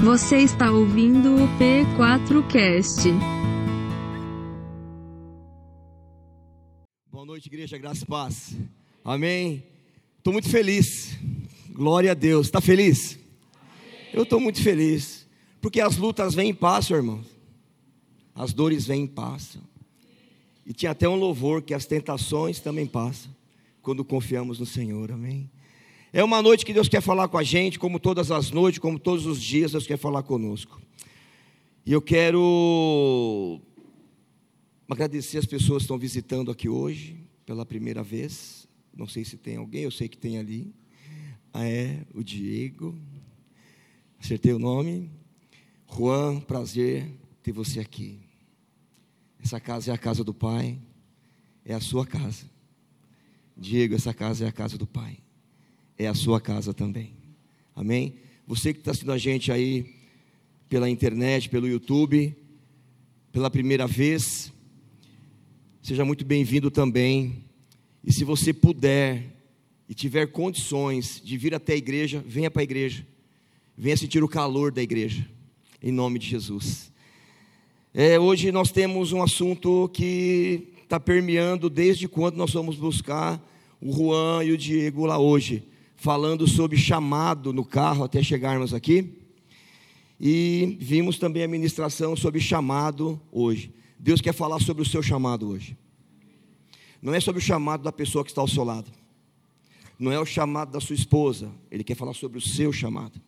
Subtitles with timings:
[0.00, 3.10] Você está ouvindo o P4Cast.
[7.10, 8.56] Boa noite, igreja, graça e paz.
[9.04, 9.64] Amém.
[10.16, 11.18] Estou muito feliz.
[11.70, 12.46] Glória a Deus.
[12.46, 13.18] Está feliz?
[14.14, 15.26] Eu estou muito feliz.
[15.60, 17.24] Porque as lutas vêm e passam, irmão.
[18.36, 19.60] As dores vêm e passam.
[20.64, 23.34] E tinha até um louvor que as tentações também passam.
[23.82, 25.10] Quando confiamos no Senhor.
[25.10, 25.50] Amém.
[26.10, 28.98] É uma noite que Deus quer falar com a gente, como todas as noites, como
[28.98, 30.80] todos os dias, Deus quer falar conosco.
[31.84, 33.60] E eu quero
[34.88, 38.66] agradecer as pessoas que estão visitando aqui hoje, pela primeira vez.
[38.96, 40.74] Não sei se tem alguém, eu sei que tem ali.
[41.52, 42.98] Ah, é, o Diego.
[44.18, 45.10] Acertei o nome.
[45.94, 47.06] Juan, prazer
[47.42, 48.18] ter você aqui.
[49.38, 50.78] Essa casa é a casa do Pai,
[51.66, 52.46] é a sua casa.
[53.54, 55.18] Diego, essa casa é a casa do Pai
[55.98, 57.12] é a sua casa também.
[57.74, 58.14] Amém?
[58.46, 59.94] Você que está assistindo a gente aí
[60.68, 62.34] pela internet, pelo YouTube,
[63.32, 64.52] pela primeira vez,
[65.82, 67.44] seja muito bem-vindo também.
[68.04, 69.36] E se você puder
[69.88, 73.04] e tiver condições de vir até a igreja, venha para a igreja.
[73.76, 75.28] Venha sentir o calor da igreja,
[75.82, 76.92] em nome de Jesus.
[77.92, 83.42] É, hoje nós temos um assunto que está permeando desde quando nós fomos buscar
[83.80, 85.64] o Juan e o Diego lá hoje
[85.98, 89.18] falando sobre chamado no carro até chegarmos aqui.
[90.20, 93.72] E vimos também a ministração sobre chamado hoje.
[93.98, 95.76] Deus quer falar sobre o seu chamado hoje.
[97.02, 98.90] Não é sobre o chamado da pessoa que está ao seu lado.
[99.98, 101.50] Não é o chamado da sua esposa.
[101.70, 103.20] Ele quer falar sobre o seu chamado.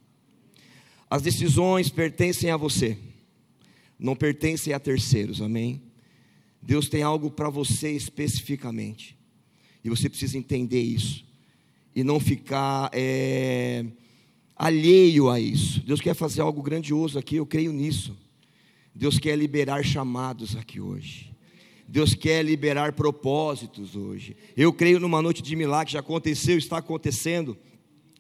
[1.09, 2.97] As decisões pertencem a você.
[3.99, 5.43] Não pertencem a terceiros.
[5.43, 5.83] Amém?
[6.63, 9.17] Deus tem algo para você especificamente.
[9.83, 11.30] E você precisa entender isso
[11.95, 13.85] e não ficar é,
[14.57, 15.81] alheio a isso.
[15.85, 18.17] Deus quer fazer algo grandioso aqui, eu creio nisso.
[18.95, 21.31] Deus quer liberar chamados aqui hoje.
[21.89, 24.37] Deus quer liberar propósitos hoje.
[24.57, 27.57] Eu creio numa noite de milagre, já aconteceu, está acontecendo,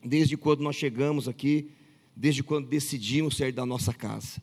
[0.04, 1.70] desde quando nós chegamos aqui,
[2.16, 4.42] desde quando decidimos sair da nossa casa.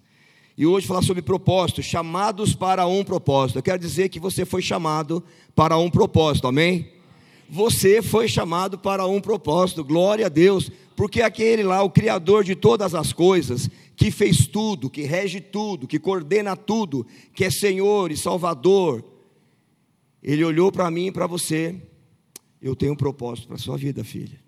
[0.58, 3.60] E hoje falar sobre propósito, chamados para um propósito.
[3.60, 5.24] Eu quero dizer que você foi chamado
[5.54, 6.97] para um propósito, amém?
[7.50, 12.56] Você foi chamado para um propósito, glória a Deus, porque aquele lá, o Criador de
[12.56, 18.12] todas as coisas, que fez tudo, que rege tudo, que coordena tudo, que é Senhor
[18.12, 19.04] e Salvador,
[20.22, 21.76] Ele olhou para mim e para você,
[22.62, 24.40] eu tenho um propósito para a sua vida, filha.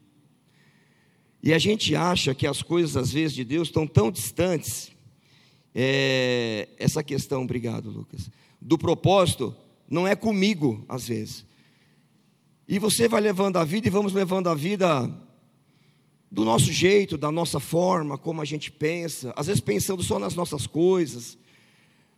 [1.41, 4.91] E a gente acha que as coisas, às vezes, de Deus estão tão distantes,
[5.73, 8.29] é, essa questão, obrigado, Lucas,
[8.61, 9.55] do propósito,
[9.89, 11.45] não é comigo, às vezes.
[12.71, 15.11] E você vai levando a vida e vamos levando a vida
[16.31, 20.35] do nosso jeito, da nossa forma, como a gente pensa, às vezes pensando só nas
[20.35, 21.35] nossas coisas.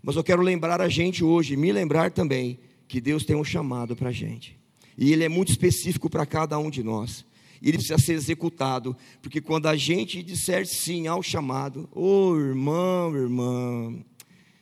[0.04, 3.96] Mas eu quero lembrar a gente hoje, me lembrar também, que Deus tem um chamado
[3.96, 4.60] para a gente.
[4.98, 7.24] E Ele é muito específico para cada um de nós.
[7.62, 12.38] E ele precisa ser executado, porque quando a gente disser sim ao chamado, ô oh,
[12.38, 14.04] irmão, irmã,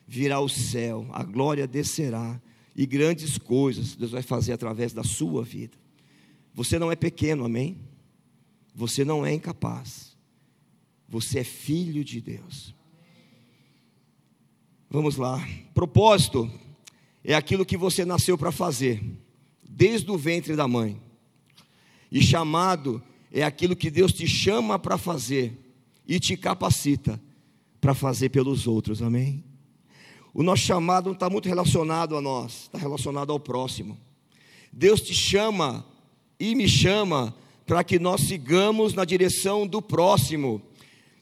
[0.06, 2.40] virá o céu, a glória descerá,
[2.80, 5.78] e grandes coisas Deus vai fazer através da sua vida.
[6.54, 7.78] Você não é pequeno, amém?
[8.74, 10.16] Você não é incapaz.
[11.06, 12.74] Você é filho de Deus.
[14.90, 15.46] Vamos lá.
[15.74, 16.50] Propósito
[17.22, 19.04] é aquilo que você nasceu para fazer,
[19.70, 21.02] desde o ventre da mãe.
[22.10, 25.76] E chamado é aquilo que Deus te chama para fazer
[26.08, 27.22] e te capacita
[27.82, 29.44] para fazer pelos outros, amém?
[30.40, 33.98] O nosso chamado não está muito relacionado a nós, está relacionado ao próximo.
[34.72, 35.86] Deus te chama
[36.40, 37.36] e me chama
[37.66, 40.62] para que nós sigamos na direção do próximo.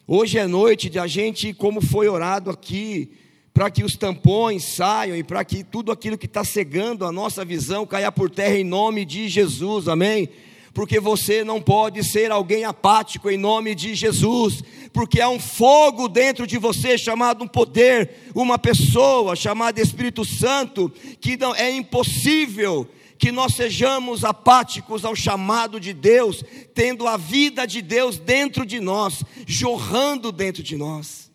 [0.08, 3.12] Hoje é noite de a gente, como foi orado aqui,
[3.56, 7.44] para que os tampões saiam e para que tudo aquilo que está cegando a nossa
[7.44, 10.30] visão caia por terra em nome de Jesus, amém?
[10.78, 16.08] Porque você não pode ser alguém apático em nome de Jesus, porque há um fogo
[16.08, 22.88] dentro de você chamado um poder, uma pessoa chamada Espírito Santo, que não é impossível
[23.18, 26.44] que nós sejamos apáticos ao chamado de Deus,
[26.76, 31.32] tendo a vida de Deus dentro de nós, jorrando dentro de nós.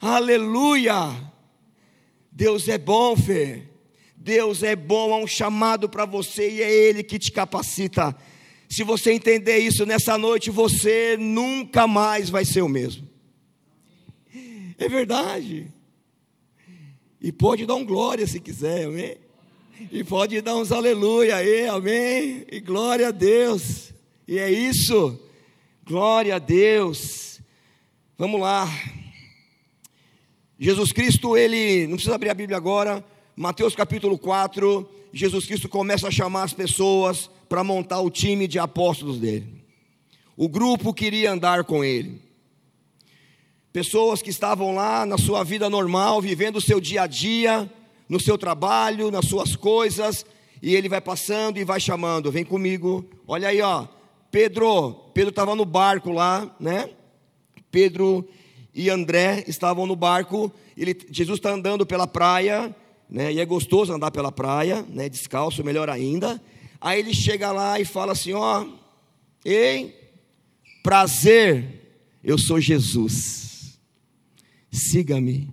[0.00, 1.14] Aleluia!
[2.30, 3.64] Deus é bom, Fê.
[4.16, 8.16] Deus é bom, há um chamado para você e é Ele que te capacita
[8.72, 13.06] se você entender isso nessa noite, você nunca mais vai ser o mesmo.
[14.78, 15.70] É verdade.
[17.20, 19.18] E pode dar um glória se quiser, amém?
[19.92, 22.46] E pode dar uns aleluia aí, amém?
[22.50, 23.92] E glória a Deus.
[24.26, 25.20] E é isso.
[25.84, 27.42] Glória a Deus.
[28.16, 28.66] Vamos lá.
[30.58, 33.04] Jesus Cristo, ele, não precisa abrir a Bíblia agora,
[33.36, 38.58] Mateus capítulo 4, Jesus Cristo começa a chamar as pessoas para montar o time de
[38.58, 39.62] apóstolos dele.
[40.34, 42.18] O grupo queria andar com ele.
[43.70, 47.70] Pessoas que estavam lá na sua vida normal, vivendo o seu dia a dia,
[48.08, 50.24] no seu trabalho, nas suas coisas,
[50.62, 53.04] e ele vai passando e vai chamando, vem comigo.
[53.28, 53.86] Olha aí, ó.
[54.30, 56.88] Pedro, Pedro estava no barco lá, né?
[57.70, 58.26] Pedro
[58.74, 60.50] e André estavam no barco.
[60.74, 62.74] Ele, Jesus está andando pela praia,
[63.10, 63.30] né?
[63.30, 65.06] E é gostoso andar pela praia, né?
[65.06, 66.40] Descalço, melhor ainda.
[66.82, 68.66] Aí ele chega lá e fala assim: ó,
[69.44, 69.96] ei,
[70.82, 73.78] prazer, eu sou Jesus.
[74.70, 75.48] Siga-me.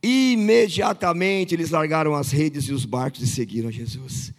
[0.00, 4.32] Imediatamente eles largaram as redes e os barcos e seguiram Jesus.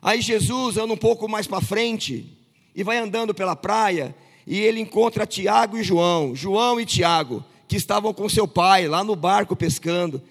[0.00, 2.38] Aí Jesus anda um pouco mais para frente
[2.74, 4.14] e vai andando pela praia
[4.46, 9.04] e ele encontra Tiago e João, João e Tiago, que estavam com seu pai lá
[9.04, 10.22] no barco pescando.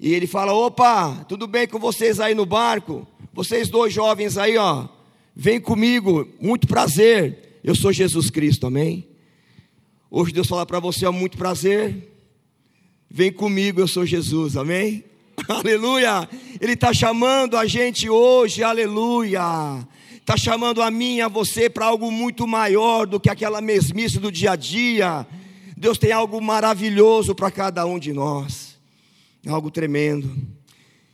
[0.00, 3.06] E ele fala: "Opa, tudo bem com vocês aí no barco?
[3.32, 4.88] Vocês dois jovens aí, ó,
[5.36, 7.60] vem comigo, muito prazer.
[7.62, 9.06] Eu sou Jesus Cristo, amém?
[10.10, 12.10] Hoje Deus fala para você, é muito prazer.
[13.08, 15.04] Vem comigo, eu sou Jesus, amém?
[15.48, 16.28] Aleluia!
[16.60, 19.86] Ele está chamando a gente hoje, aleluia!
[20.30, 24.20] está chamando a mim e a você para algo muito maior do que aquela mesmice
[24.20, 25.26] do dia a dia.
[25.76, 28.69] Deus tem algo maravilhoso para cada um de nós,
[29.46, 30.36] algo tremendo.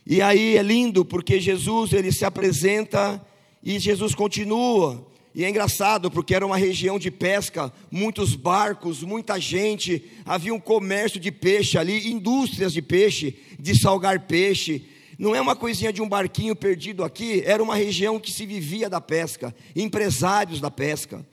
[0.07, 3.25] E aí é lindo porque Jesus ele se apresenta
[3.63, 5.07] e Jesus continua.
[5.35, 10.59] E é engraçado porque era uma região de pesca, muitos barcos, muita gente, havia um
[10.59, 14.87] comércio de peixe ali, indústrias de peixe, de salgar peixe.
[15.19, 18.89] Não é uma coisinha de um barquinho perdido aqui, era uma região que se vivia
[18.89, 21.27] da pesca, empresários da pesca.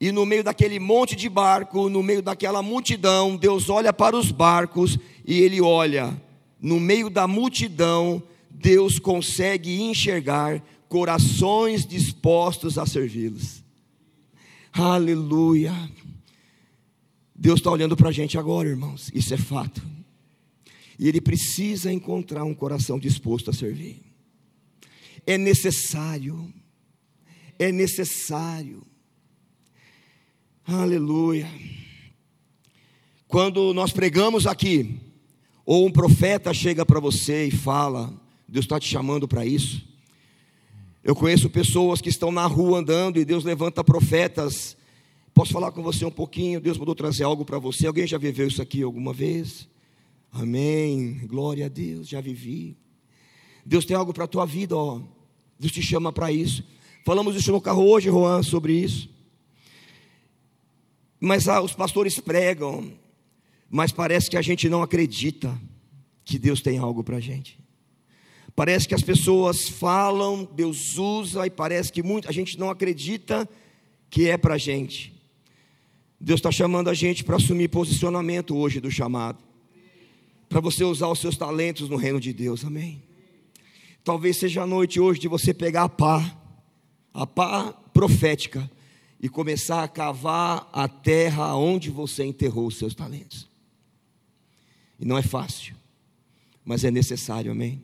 [0.00, 4.30] E no meio daquele monte de barco, no meio daquela multidão, Deus olha para os
[4.30, 6.20] barcos e ele olha,
[6.60, 13.62] no meio da multidão, Deus consegue enxergar corações dispostos a servi-los.
[14.72, 15.72] Aleluia.
[17.34, 19.82] Deus está olhando para a gente agora, irmãos, isso é fato.
[20.98, 24.00] E ele precisa encontrar um coração disposto a servir.
[25.26, 26.52] É necessário.
[27.58, 28.86] É necessário.
[30.66, 31.46] Aleluia.
[33.28, 34.98] Quando nós pregamos aqui,
[35.66, 38.10] ou um profeta chega para você e fala,
[38.48, 39.86] Deus está te chamando para isso.
[41.02, 44.74] Eu conheço pessoas que estão na rua andando e Deus levanta profetas.
[45.34, 46.62] Posso falar com você um pouquinho?
[46.62, 47.86] Deus mandou trazer algo para você.
[47.86, 49.68] Alguém já viveu isso aqui alguma vez?
[50.32, 51.20] Amém.
[51.26, 52.74] Glória a Deus, já vivi.
[53.66, 55.02] Deus tem algo para a tua vida, ó.
[55.60, 56.64] Deus te chama para isso.
[57.04, 59.12] Falamos isso no carro hoje, Juan, sobre isso.
[61.24, 62.92] Mas ah, os pastores pregam,
[63.70, 65.58] mas parece que a gente não acredita
[66.24, 67.58] que Deus tem algo para a gente.
[68.54, 73.48] Parece que as pessoas falam, Deus usa, e parece que muito, a gente não acredita
[74.10, 75.12] que é para a gente.
[76.20, 79.42] Deus está chamando a gente para assumir posicionamento hoje do chamado
[80.48, 83.02] para você usar os seus talentos no reino de Deus, amém?
[84.04, 86.38] Talvez seja a noite hoje de você pegar a pá,
[87.12, 88.70] a pá profética,
[89.24, 93.48] e começar a cavar a terra onde você enterrou os seus talentos.
[95.00, 95.74] E não é fácil,
[96.62, 97.82] mas é necessário, amém?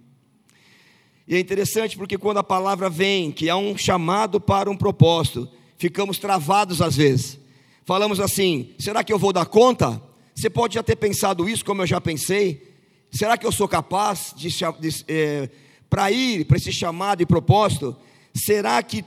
[1.26, 5.48] E é interessante porque quando a palavra vem, que há um chamado para um propósito,
[5.78, 7.38] ficamos travados às vezes.
[7.86, 9.98] Falamos assim: será que eu vou dar conta?
[10.34, 12.70] Você pode já ter pensado isso, como eu já pensei.
[13.10, 15.48] Será que eu sou capaz de, de é,
[15.88, 17.96] para ir para esse chamado e propósito?
[18.34, 19.02] Será que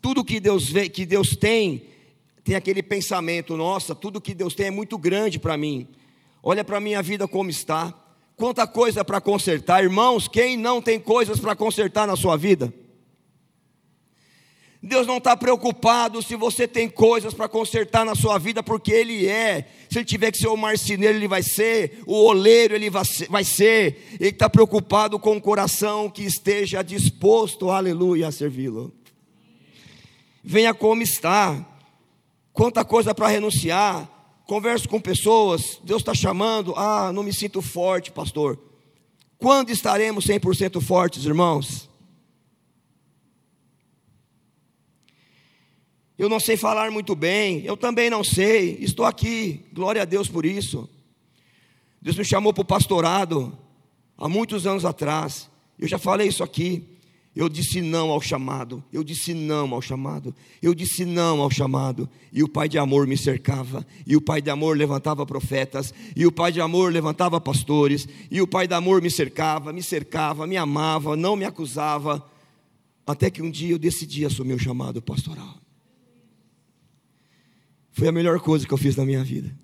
[0.00, 1.84] tudo que Deus vê, que Deus tem,
[2.44, 5.88] tem aquele pensamento, nossa, tudo que Deus tem é muito grande para mim.
[6.42, 7.92] Olha para a minha vida como está.
[8.36, 12.72] Quanta coisa para consertar, irmãos, quem não tem coisas para consertar na sua vida?
[14.82, 19.26] Deus não está preocupado se você tem coisas para consertar na sua vida, porque Ele
[19.26, 19.66] é.
[19.90, 22.02] Se Ele tiver que ser o marceneiro, Ele vai ser.
[22.06, 24.06] O oleiro, Ele vai ser.
[24.20, 28.94] Ele está preocupado com o coração que esteja disposto, aleluia, a servi-lo.
[30.48, 31.66] Venha como está.
[32.52, 34.08] Quanta coisa para renunciar.
[34.46, 35.80] Converso com pessoas.
[35.82, 36.72] Deus está chamando.
[36.76, 38.56] Ah, não me sinto forte, pastor.
[39.38, 41.90] Quando estaremos 100% fortes, irmãos?
[46.16, 50.28] Eu não sei falar muito bem, eu também não sei, estou aqui, glória a Deus
[50.28, 50.88] por isso.
[52.00, 53.58] Deus me chamou para o pastorado
[54.16, 56.95] há muitos anos atrás, eu já falei isso aqui.
[57.36, 62.08] Eu disse não ao chamado, eu disse não ao chamado, eu disse não ao chamado,
[62.32, 66.26] e o Pai de amor me cercava, e o Pai de amor levantava profetas, e
[66.26, 70.46] o Pai de amor levantava pastores, e o Pai de amor me cercava, me cercava,
[70.46, 72.26] me amava, não me acusava,
[73.06, 75.60] até que um dia eu decidi assumir o chamado pastoral.
[77.92, 79.54] Foi a melhor coisa que eu fiz na minha vida.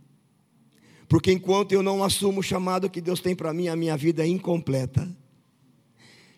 [1.09, 4.23] Porque enquanto eu não assumo o chamado que Deus tem para mim, a minha vida
[4.23, 5.09] é incompleta.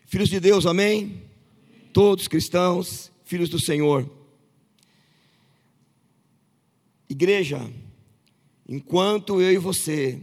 [0.05, 1.24] Filhos de Deus, amém?
[1.95, 4.11] Todos cristãos, filhos do Senhor.
[7.09, 7.71] Igreja,
[8.67, 10.19] enquanto eu e você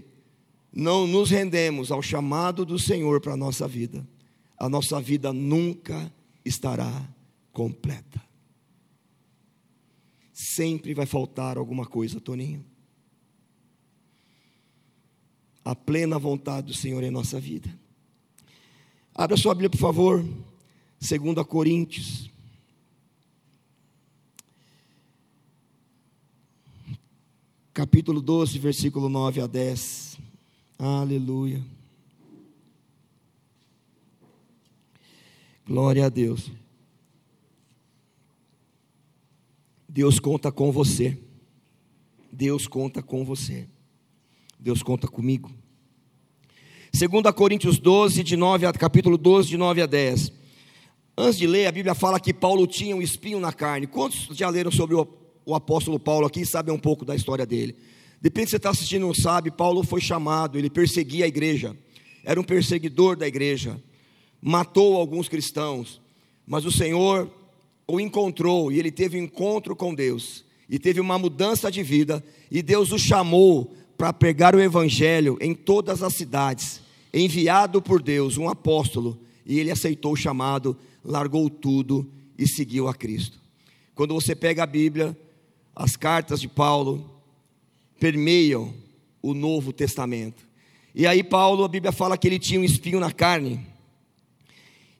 [0.70, 4.06] não nos rendemos ao chamado do Senhor para a nossa vida,
[4.58, 6.12] a nossa vida nunca
[6.44, 7.08] estará
[7.54, 8.22] completa.
[10.30, 12.62] Sempre vai faltar alguma coisa, Toninho.
[15.64, 17.74] A plena vontade do Senhor em nossa vida.
[19.14, 20.22] Abra sua Bíblia, por favor.
[21.02, 22.30] 2 Coríntios.
[27.74, 30.16] Capítulo 12, versículo 9 a 10.
[30.78, 31.60] Aleluia.
[35.66, 36.52] Glória a Deus.
[39.88, 41.18] Deus conta com você.
[42.30, 43.66] Deus conta com você.
[44.56, 45.50] Deus conta comigo.
[46.92, 50.41] 2 Coríntios 12, de 9 a, capítulo 12, de 9 a 10.
[51.16, 53.86] Antes de ler, a Bíblia fala que Paulo tinha um espinho na carne.
[53.86, 55.06] Quantos já leram sobre o,
[55.44, 57.76] o apóstolo Paulo aqui e sabem um pouco da história dele?
[58.20, 61.76] Depende se você está assistindo não sabe, Paulo foi chamado, ele perseguia a igreja,
[62.24, 63.82] era um perseguidor da igreja,
[64.40, 66.00] matou alguns cristãos,
[66.46, 67.28] mas o Senhor
[67.84, 72.24] o encontrou e ele teve um encontro com Deus, e teve uma mudança de vida,
[72.48, 76.80] e Deus o chamou para pregar o evangelho em todas as cidades,
[77.12, 82.94] enviado por Deus, um apóstolo, e ele aceitou o chamado, largou tudo e seguiu a
[82.94, 83.38] Cristo.
[83.94, 85.16] Quando você pega a Bíblia,
[85.74, 87.10] as cartas de Paulo
[87.98, 88.74] permeiam
[89.22, 90.46] o Novo Testamento.
[90.94, 93.66] E aí Paulo, a Bíblia fala que ele tinha um espinho na carne.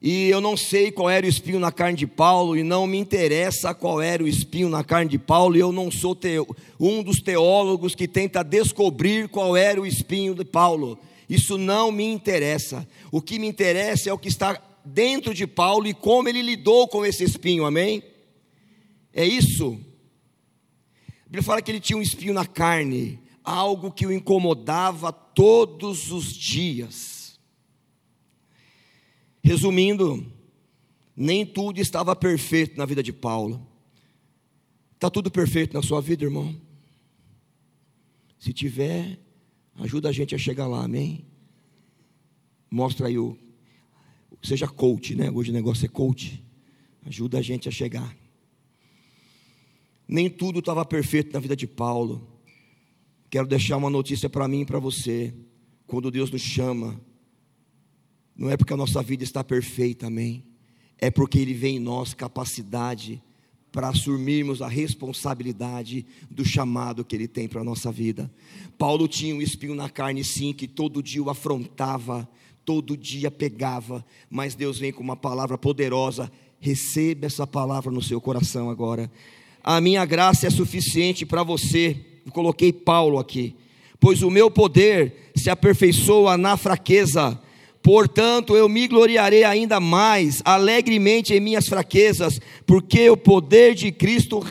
[0.01, 2.99] E eu não sei qual era o espinho na carne de Paulo, e não me
[2.99, 7.05] interessa qual era o espinho na carne de Paulo, e eu não sou teo, um
[7.05, 10.99] dos teólogos que tenta descobrir qual era o espinho de Paulo.
[11.33, 12.87] Isso não me interessa.
[13.11, 16.87] O que me interessa é o que está dentro de Paulo e como ele lidou
[16.87, 18.03] com esse espinho, amém?
[19.15, 19.81] É isso.
[21.09, 26.13] A Bíblia fala que ele tinha um espinho na carne, algo que o incomodava todos
[26.13, 27.41] os dias.
[29.43, 30.31] Resumindo,
[31.17, 33.67] nem tudo estava perfeito na vida de Paulo.
[34.97, 36.55] Está tudo perfeito na sua vida, irmão?
[38.39, 39.19] Se tiver,
[39.83, 41.25] ajuda a gente a chegar lá, amém?
[42.71, 43.37] Mostra aí o.
[44.43, 45.31] Seja coach, né?
[45.31, 46.43] Hoje o negócio é coach.
[47.05, 48.17] Ajuda a gente a chegar.
[50.07, 52.27] Nem tudo estava perfeito na vida de Paulo.
[53.29, 55.35] Quero deixar uma notícia para mim e para você.
[55.87, 57.01] Quando Deus nos chama,
[58.37, 60.45] não é porque a nossa vida está perfeita, amém?
[60.97, 63.23] É porque Ele vê em nós capacidade
[63.73, 68.31] para assumirmos a responsabilidade do chamado que Ele tem para a nossa vida.
[68.77, 72.29] Paulo tinha um espinho na carne, sim, que todo dia o afrontava,
[72.65, 76.31] todo dia pegava, mas Deus vem com uma palavra poderosa.
[76.61, 79.11] Receba essa palavra no seu coração agora.
[79.65, 81.97] A minha graça é suficiente para você.
[82.25, 83.57] Eu coloquei Paulo aqui.
[83.99, 87.41] Pois o meu poder se aperfeiçoa na fraqueza.
[87.83, 94.45] Portanto, eu me gloriarei ainda mais alegremente em minhas fraquezas, porque o poder de Cristo,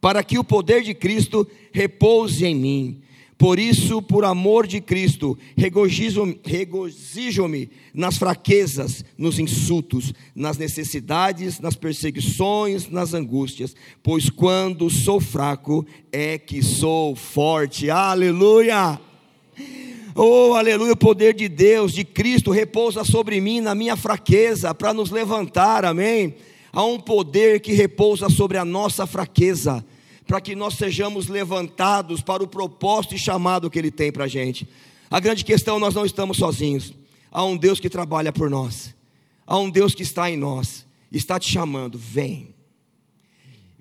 [0.00, 3.02] para que o poder de Cristo repouse em mim.
[3.36, 7.44] Por isso, por amor de Cristo, regozijo-me regozijo
[7.92, 16.38] nas fraquezas, nos insultos, nas necessidades, nas perseguições, nas angústias, pois quando sou fraco é
[16.38, 17.90] que sou forte.
[17.90, 18.98] Aleluia!
[20.18, 24.94] Oh, aleluia, o poder de Deus, de Cristo, repousa sobre mim na minha fraqueza, para
[24.94, 26.36] nos levantar, amém?
[26.72, 29.84] Há um poder que repousa sobre a nossa fraqueza,
[30.26, 34.28] para que nós sejamos levantados para o propósito e chamado que Ele tem para a
[34.28, 34.66] gente.
[35.10, 36.94] A grande questão, nós não estamos sozinhos,
[37.30, 38.94] há um Deus que trabalha por nós,
[39.46, 42.54] há um Deus que está em nós, está te chamando, vem,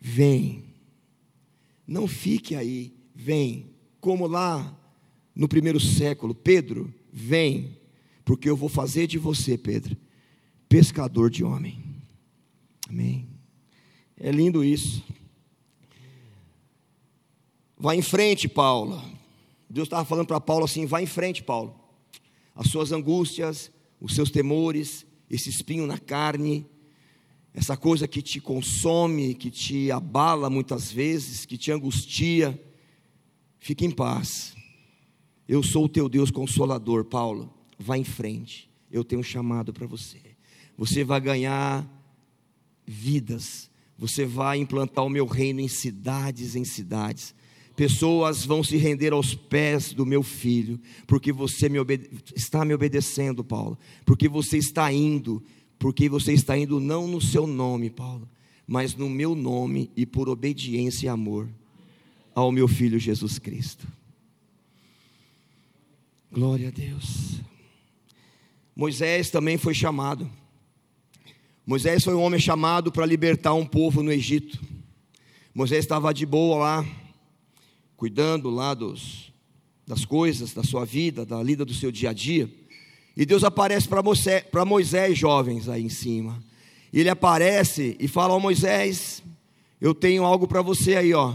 [0.02, 0.66] vem,
[1.88, 3.70] não fique aí, vem,
[4.02, 4.76] como lá
[5.36, 7.78] no primeiro século: Pedro, vem,
[8.24, 9.98] porque eu vou fazer de você, Pedro,
[10.70, 11.84] pescador de homem.
[12.90, 13.28] Amém.
[14.18, 15.04] É lindo isso.
[17.78, 19.04] Vai em frente, Paulo.
[19.70, 21.78] Deus estava falando para Paulo assim: vai em frente, Paulo.
[22.56, 26.66] As suas angústias, os seus temores, esse espinho na carne,
[27.54, 32.60] essa coisa que te consome, que te abala muitas vezes, que te angustia,
[33.60, 34.55] fique em paz.
[35.48, 37.54] Eu sou o teu Deus consolador, Paulo.
[37.78, 38.70] Vá em frente.
[38.92, 40.20] Eu tenho um chamado para você.
[40.78, 41.88] Você vai ganhar
[42.86, 43.70] vidas.
[43.98, 47.34] Você vai implantar o meu reino em cidades, em cidades.
[47.76, 51.78] Pessoas vão se render aos pés do meu filho, porque você me
[52.34, 53.78] está me obedecendo, Paulo.
[54.06, 55.44] Porque você está indo,
[55.78, 58.30] porque você está indo não no seu nome, Paulo,
[58.66, 61.50] mas no meu nome e por obediência e amor
[62.34, 63.86] ao meu filho Jesus Cristo.
[66.36, 67.40] Glória a Deus.
[68.76, 70.30] Moisés também foi chamado.
[71.66, 74.60] Moisés foi um homem chamado para libertar um povo no Egito.
[75.54, 76.86] Moisés estava de boa lá,
[77.96, 79.32] cuidando lá dos,
[79.88, 82.54] das coisas da sua vida, da lida do seu dia a dia.
[83.16, 86.44] E Deus aparece para Moisés, Moisés, jovens, aí em cima.
[86.92, 89.24] E ele aparece e fala: Ó Moisés,
[89.80, 91.34] eu tenho algo para você aí, ó.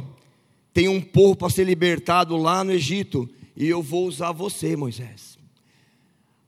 [0.74, 3.26] Tem um povo para ser libertado lá no Egito.
[3.60, 5.38] E eu vou usar você, Moisés.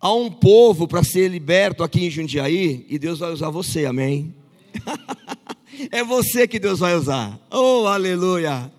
[0.00, 2.86] Há um povo para ser liberto aqui em Jundiaí.
[2.88, 4.34] E Deus vai usar você, amém?
[5.92, 7.38] é você que Deus vai usar.
[7.50, 8.72] Oh, aleluia.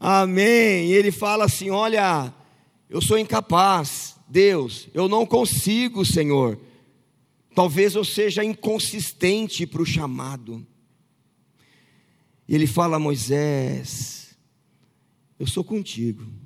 [0.00, 0.86] Amém.
[0.86, 2.32] E ele fala assim: Olha,
[2.88, 6.58] eu sou incapaz, Deus, eu não consigo, Senhor.
[7.54, 10.66] Talvez eu seja inconsistente para o chamado.
[12.48, 14.34] E ele fala Moisés:
[15.38, 16.42] Eu sou contigo.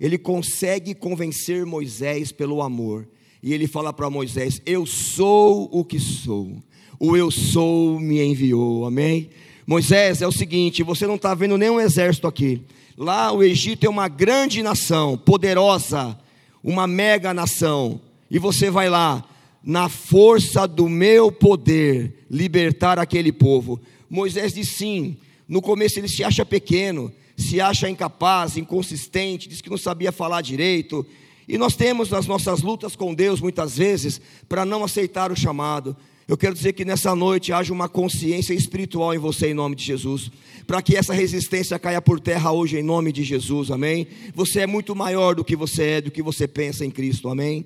[0.00, 3.08] Ele consegue convencer Moisés pelo amor.
[3.42, 6.56] E ele fala para Moisés: Eu sou o que sou.
[6.98, 8.84] O eu sou me enviou.
[8.84, 9.30] Amém?
[9.66, 12.62] Moisés, é o seguinte: você não está vendo nenhum exército aqui.
[12.96, 16.18] Lá o Egito é uma grande nação, poderosa,
[16.64, 18.00] uma mega nação.
[18.30, 19.24] E você vai lá,
[19.62, 23.80] na força do meu poder, libertar aquele povo.
[24.10, 25.16] Moisés diz sim.
[25.46, 30.42] No começo ele se acha pequeno, se acha incapaz, inconsistente, diz que não sabia falar
[30.42, 31.06] direito.
[31.46, 35.96] E nós temos as nossas lutas com Deus muitas vezes para não aceitar o chamado.
[36.26, 39.84] Eu quero dizer que nessa noite haja uma consciência espiritual em você, em nome de
[39.84, 40.30] Jesus,
[40.66, 44.08] para que essa resistência caia por terra hoje, em nome de Jesus, amém?
[44.34, 47.64] Você é muito maior do que você é, do que você pensa em Cristo, amém?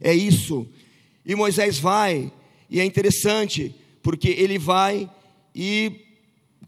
[0.00, 0.64] É isso.
[1.26, 2.30] E Moisés vai,
[2.70, 5.10] e é interessante, porque ele vai,
[5.52, 5.92] e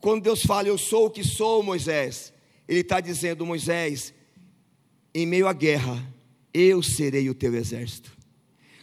[0.00, 2.32] quando Deus fala, Eu sou o que sou, Moisés,
[2.68, 4.12] ele está dizendo, Moisés,
[5.14, 6.02] em meio à guerra,
[6.52, 8.16] eu serei o teu exército.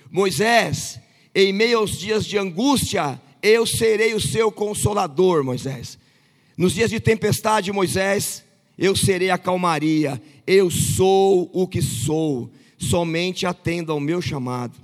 [0.09, 0.99] Moisés,
[1.33, 5.97] em meio aos dias de angústia, eu serei o seu consolador, Moisés.
[6.55, 8.43] Nos dias de tempestade, Moisés,
[8.77, 10.21] eu serei a calmaria.
[10.45, 12.51] Eu sou o que sou.
[12.77, 14.77] Somente atenda ao meu chamado.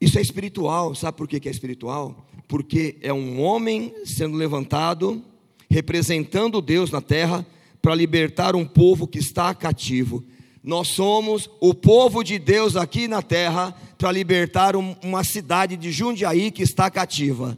[0.00, 2.26] Isso é espiritual, sabe por que é espiritual?
[2.46, 5.24] Porque é um homem sendo levantado,
[5.70, 7.46] representando Deus na terra,
[7.80, 10.24] para libertar um povo que está cativo.
[10.62, 15.92] Nós somos o povo de Deus aqui na terra para libertar um, uma cidade de
[15.92, 17.56] Jundiaí que está cativa.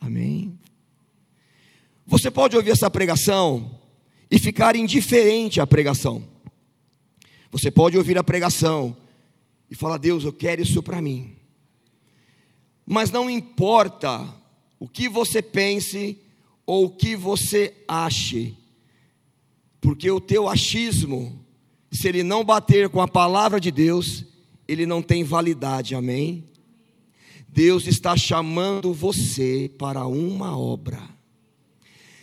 [0.00, 0.58] Amém.
[2.06, 3.78] Você pode ouvir essa pregação
[4.30, 6.22] e ficar indiferente à pregação.
[7.50, 8.96] Você pode ouvir a pregação
[9.70, 11.36] e falar: Deus, eu quero isso para mim.
[12.86, 14.26] Mas não importa
[14.78, 16.18] o que você pense
[16.68, 18.54] ou o que você ache,
[19.80, 21.48] porque o teu achismo
[21.90, 24.24] se ele não bater com a palavra de Deus,
[24.66, 26.44] ele não tem validade, amém?
[27.48, 31.00] Deus está chamando você para uma obra.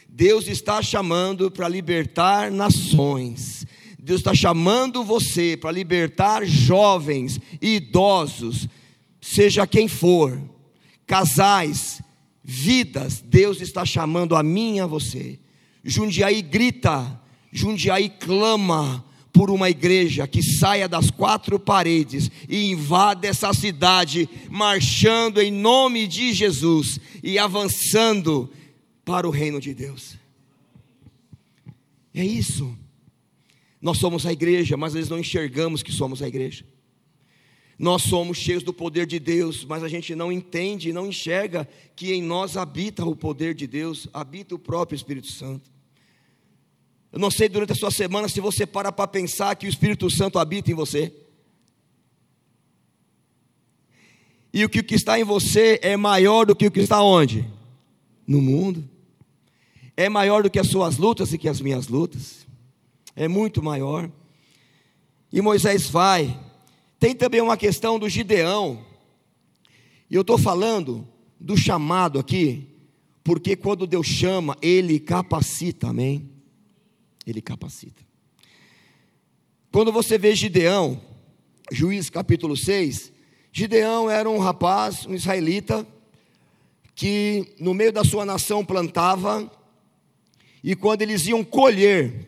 [0.08, 3.66] Deus está chamando para libertar nações.
[3.98, 8.68] Deus está chamando você para libertar jovens idosos,
[9.20, 10.40] seja quem for,
[11.08, 12.04] casais,
[12.46, 13.22] vidas.
[13.22, 15.40] Deus está chamando a mim e a você.
[15.84, 19.04] Jundiaí grita, Jundiaí clama,
[19.34, 26.08] por uma igreja que saia das quatro paredes e invada essa cidade, marchando em nome
[26.08, 28.50] de Jesus e avançando
[29.04, 30.18] para o reino de Deus.
[32.14, 32.78] É isso.
[33.82, 36.66] Nós somos a igreja, mas eles não enxergamos que somos a igreja.
[37.78, 42.14] Nós somos cheios do poder de Deus, mas a gente não entende, não enxerga que
[42.14, 45.70] em nós habita o poder de Deus, habita o próprio Espírito Santo.
[47.12, 50.10] Eu não sei durante a sua semana se você para para pensar que o Espírito
[50.10, 51.14] Santo habita em você.
[54.54, 57.46] E o que está em você é maior do que o que está onde?
[58.26, 58.88] No mundo.
[59.98, 62.46] É maior do que as suas lutas e que as minhas lutas.
[63.16, 64.10] É muito maior.
[65.32, 66.40] E Moisés vai.
[67.00, 68.86] Tem também uma questão do Gideão.
[70.10, 71.08] E eu estou falando
[71.40, 72.68] do chamado aqui,
[73.24, 76.30] porque quando Deus chama, Ele capacita, amém?
[77.26, 78.04] Ele capacita.
[79.72, 81.02] Quando você vê Gideão,
[81.72, 83.12] Juiz capítulo 6,
[83.52, 85.86] Gideão era um rapaz, um israelita,
[86.94, 89.52] que no meio da sua nação plantava,
[90.64, 92.28] e quando eles iam colher,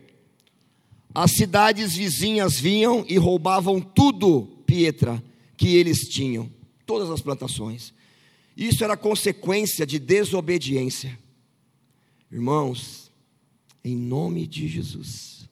[1.13, 5.23] as cidades vizinhas vinham e roubavam tudo, Pietra,
[5.57, 6.51] que eles tinham,
[6.85, 7.91] todas as plantações.
[8.55, 11.17] Isso era consequência de desobediência.
[12.31, 13.11] Irmãos,
[13.83, 15.49] em nome de Jesus,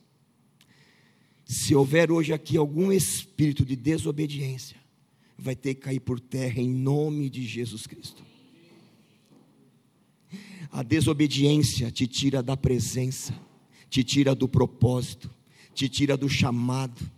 [1.43, 4.77] se houver hoje aqui algum espírito de desobediência,
[5.35, 8.23] vai ter que cair por terra em nome de Jesus Cristo.
[10.71, 13.33] A desobediência te tira da presença,
[13.89, 15.33] te tira do propósito,
[15.73, 17.14] te tira do chamado.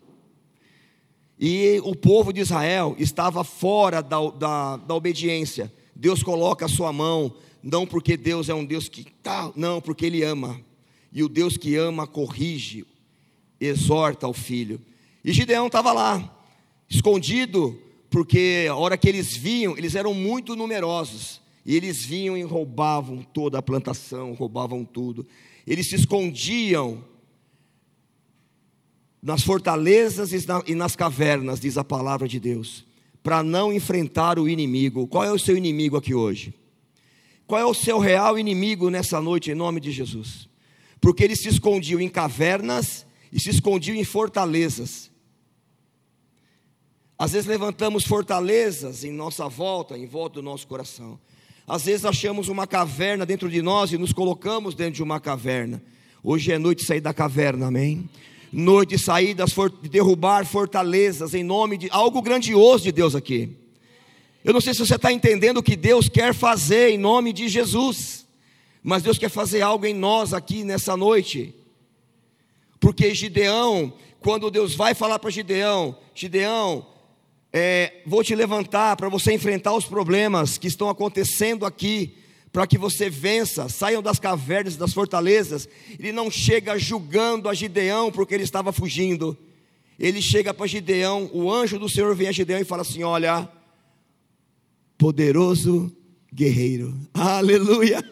[1.40, 5.72] E o povo de Israel estava fora da, da, da obediência.
[5.96, 10.06] Deus coloca a sua mão, não porque Deus é um Deus que tá, não, porque
[10.06, 10.60] Ele ama.
[11.12, 12.86] E o Deus que ama corrige,
[13.60, 14.82] exorta o filho.
[15.24, 16.38] E Gideão estava lá,
[16.90, 21.42] escondido, porque a hora que eles vinham, eles eram muito numerosos.
[21.66, 25.28] E eles vinham e roubavam toda a plantação, roubavam tudo.
[25.66, 27.04] Eles se escondiam
[29.28, 30.32] nas fortalezas
[30.66, 32.86] e nas cavernas, diz a palavra de Deus,
[33.22, 35.06] para não enfrentar o inimigo.
[35.06, 36.54] Qual é o seu inimigo aqui hoje?
[37.46, 40.48] Qual é o seu real inimigo nessa noite, em nome de Jesus?
[41.02, 45.12] Porque eles se escondiam em cavernas e se escondiam em fortalezas.
[47.20, 51.20] Às vezes levantamos fortalezas em nossa volta, em volta do nosso coração.
[51.68, 55.84] Às vezes achamos uma caverna dentro de nós e nos colocamos dentro de uma caverna.
[56.24, 58.10] Hoje é noite de sair da caverna, amém?
[58.52, 63.56] Noite de sair das de derrubar fortalezas em nome de algo grandioso de Deus aqui.
[64.44, 67.50] Eu não sei se você está entendendo o que Deus quer fazer em nome de
[67.50, 68.26] Jesus,
[68.82, 71.54] mas Deus quer fazer algo em nós aqui nessa noite.
[72.80, 76.86] Porque Gideão, quando Deus vai falar para Gideão, Gideão,
[77.52, 82.16] é, vou te levantar para você enfrentar os problemas que estão acontecendo aqui,
[82.52, 85.68] para que você vença, saiam das cavernas, das fortalezas.
[86.00, 89.38] Ele não chega julgando a Gideão porque ele estava fugindo.
[90.00, 93.50] Ele chega para Gideão, o anjo do Senhor vem a Gideão e fala assim: Olha,
[94.98, 95.92] poderoso
[96.34, 98.04] guerreiro, aleluia.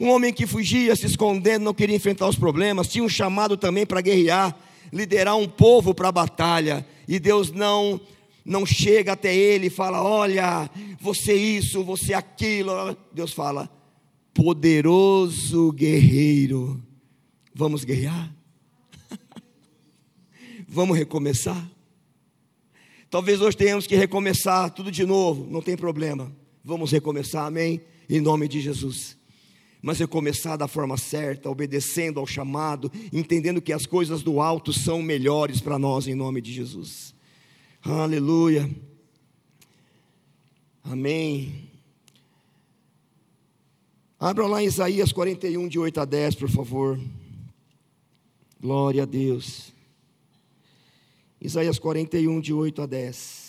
[0.00, 3.86] Um homem que fugia, se escondendo, não queria enfrentar os problemas, tinha um chamado também
[3.86, 4.56] para guerrear,
[4.92, 8.00] liderar um povo para a batalha e Deus não
[8.44, 12.72] não chega até ele e fala: "Olha, você isso, você aquilo".
[13.12, 13.70] Deus fala:
[14.34, 16.82] "Poderoso guerreiro,
[17.54, 18.34] vamos guerrear?
[20.68, 21.70] vamos recomeçar?"
[23.10, 26.32] Talvez hoje tenhamos que recomeçar tudo de novo, não tem problema.
[26.64, 27.80] Vamos recomeçar, amém?
[28.08, 29.16] Em nome de Jesus
[29.82, 35.02] mas recomeçar da forma certa, obedecendo ao chamado, entendendo que as coisas do alto são
[35.02, 37.12] melhores para nós em nome de Jesus.
[37.84, 38.70] Aleluia.
[40.84, 41.68] Amém.
[44.20, 47.00] Abra lá em Isaías 41, de 8 a 10, por favor.
[48.60, 49.72] Glória a Deus.
[51.40, 53.41] Isaías 41, de 8 a 10.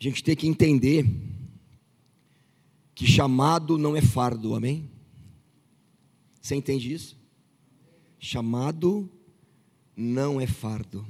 [0.00, 1.04] A gente tem que entender
[2.94, 4.90] que chamado não é fardo, amém?
[6.40, 7.20] Você entende isso?
[8.18, 9.12] Chamado
[9.94, 11.06] não é fardo.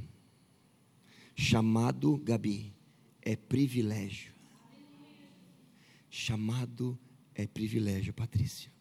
[1.37, 2.75] Chamado, Gabi,
[3.23, 4.33] é privilégio.
[6.11, 6.99] Chamado
[7.33, 8.73] é privilégio, Patrícia.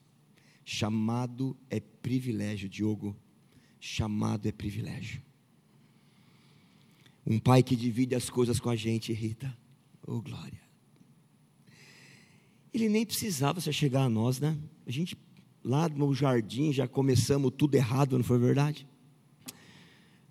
[0.66, 3.16] Chamado é privilégio, Diogo.
[3.80, 5.22] Chamado é privilégio.
[7.28, 9.56] Um pai que divide as coisas com a gente, Rita.
[10.12, 10.60] Oh, glória.
[12.74, 14.58] Ele nem precisava se chegar a nós, né?
[14.88, 15.16] A gente
[15.64, 18.88] lá no jardim já começamos tudo errado, não foi verdade?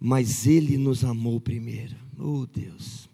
[0.01, 1.95] Mas ele nos amou primeiro.
[2.19, 3.09] Oh, Deus.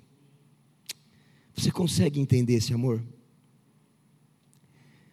[1.55, 3.05] Você consegue entender esse amor?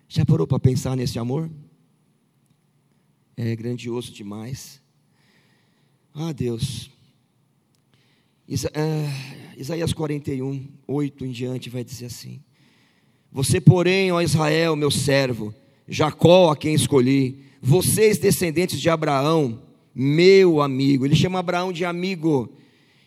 [0.08, 1.52] Já parou para pensar nesse amor?
[3.36, 4.82] É grandioso demais.
[6.14, 6.90] Ah, Deus.
[8.54, 12.42] Uh, Isaías 41, 8 em diante vai dizer assim:
[13.32, 15.56] Você, porém, ó Israel, meu servo,
[15.88, 19.62] Jacó, a quem escolhi, vocês, descendentes de Abraão,
[19.96, 21.06] meu amigo.
[21.06, 22.52] Ele chama Abraão de amigo,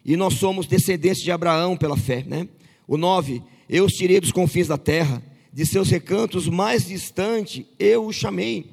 [0.03, 2.49] e nós somos descendentes de Abraão pela fé, né?
[2.89, 8.07] O 9: eu os tirei dos confins da terra, de seus recantos mais distante, eu
[8.07, 8.73] os chamei.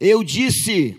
[0.00, 0.96] Eu disse: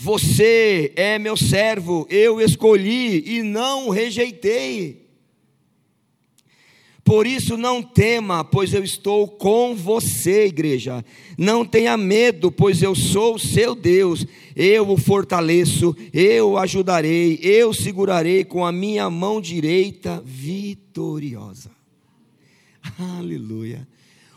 [0.00, 5.08] Você é meu servo, eu escolhi e não rejeitei.
[7.02, 11.04] Por isso não tema, pois eu estou com você, igreja.
[11.36, 14.24] Não tenha medo, pois eu sou seu Deus.
[14.54, 21.72] Eu o fortaleço, eu o ajudarei, eu segurarei com a minha mão direita vitoriosa.
[22.96, 23.88] Aleluia.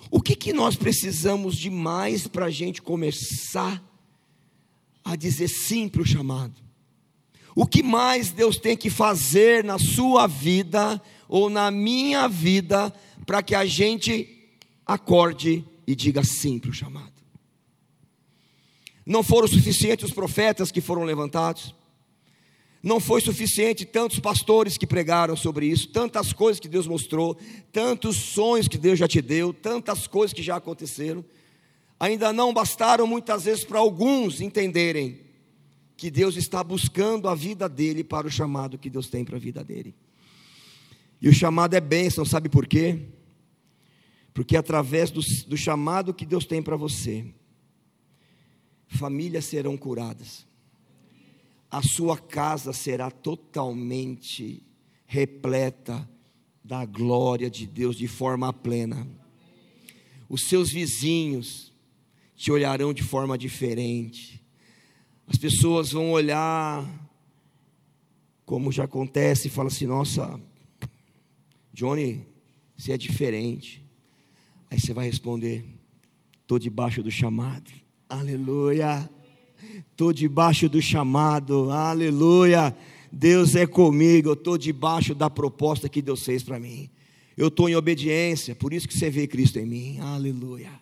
[0.10, 3.91] O que, que nós precisamos de mais para a gente começar
[5.04, 6.56] a dizer sim para o chamado?
[7.56, 12.94] O que mais Deus tem que fazer na sua vida ou na minha vida
[13.26, 14.50] para que a gente
[14.86, 17.12] acorde e diga sim para o chamado.
[19.06, 21.76] Não foram suficientes os profetas que foram levantados,
[22.84, 27.38] não foi suficiente tantos pastores que pregaram sobre isso, tantas coisas que Deus mostrou,
[27.72, 31.24] tantos sonhos que Deus já te deu, tantas coisas que já aconteceram.
[32.02, 35.20] Ainda não bastaram muitas vezes para alguns entenderem
[35.96, 39.40] que Deus está buscando a vida dele para o chamado que Deus tem para a
[39.40, 39.94] vida dele.
[41.22, 43.06] E o chamado é bênção, sabe por quê?
[44.34, 47.24] Porque através do, do chamado que Deus tem para você,
[48.88, 50.48] famílias serão curadas,
[51.70, 54.66] a sua casa será totalmente
[55.06, 56.10] repleta
[56.64, 59.08] da glória de Deus de forma plena.
[60.28, 61.71] Os seus vizinhos
[62.42, 64.44] te olharão de forma diferente.
[65.28, 66.84] As pessoas vão olhar,
[68.48, 70.42] como já acontece, e falam assim: nossa,
[71.72, 72.26] Johnny,
[72.76, 73.86] você é diferente.
[74.72, 75.64] Aí você vai responder:
[76.42, 77.72] estou debaixo do chamado.
[78.10, 79.08] Aleluia.
[79.92, 81.70] Estou debaixo do chamado.
[81.70, 82.76] Aleluia.
[83.12, 84.30] Deus é comigo.
[84.30, 86.90] Eu estou debaixo da proposta que Deus fez para mim.
[87.38, 88.56] Eu estou em obediência.
[88.56, 90.00] Por isso que você vê Cristo em mim.
[90.00, 90.81] Aleluia.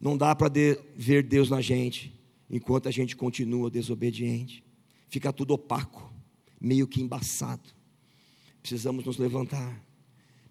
[0.00, 2.12] Não dá para de, ver Deus na gente
[2.50, 4.62] enquanto a gente continua desobediente.
[5.08, 6.12] Fica tudo opaco,
[6.60, 7.68] meio que embaçado.
[8.62, 9.82] Precisamos nos levantar.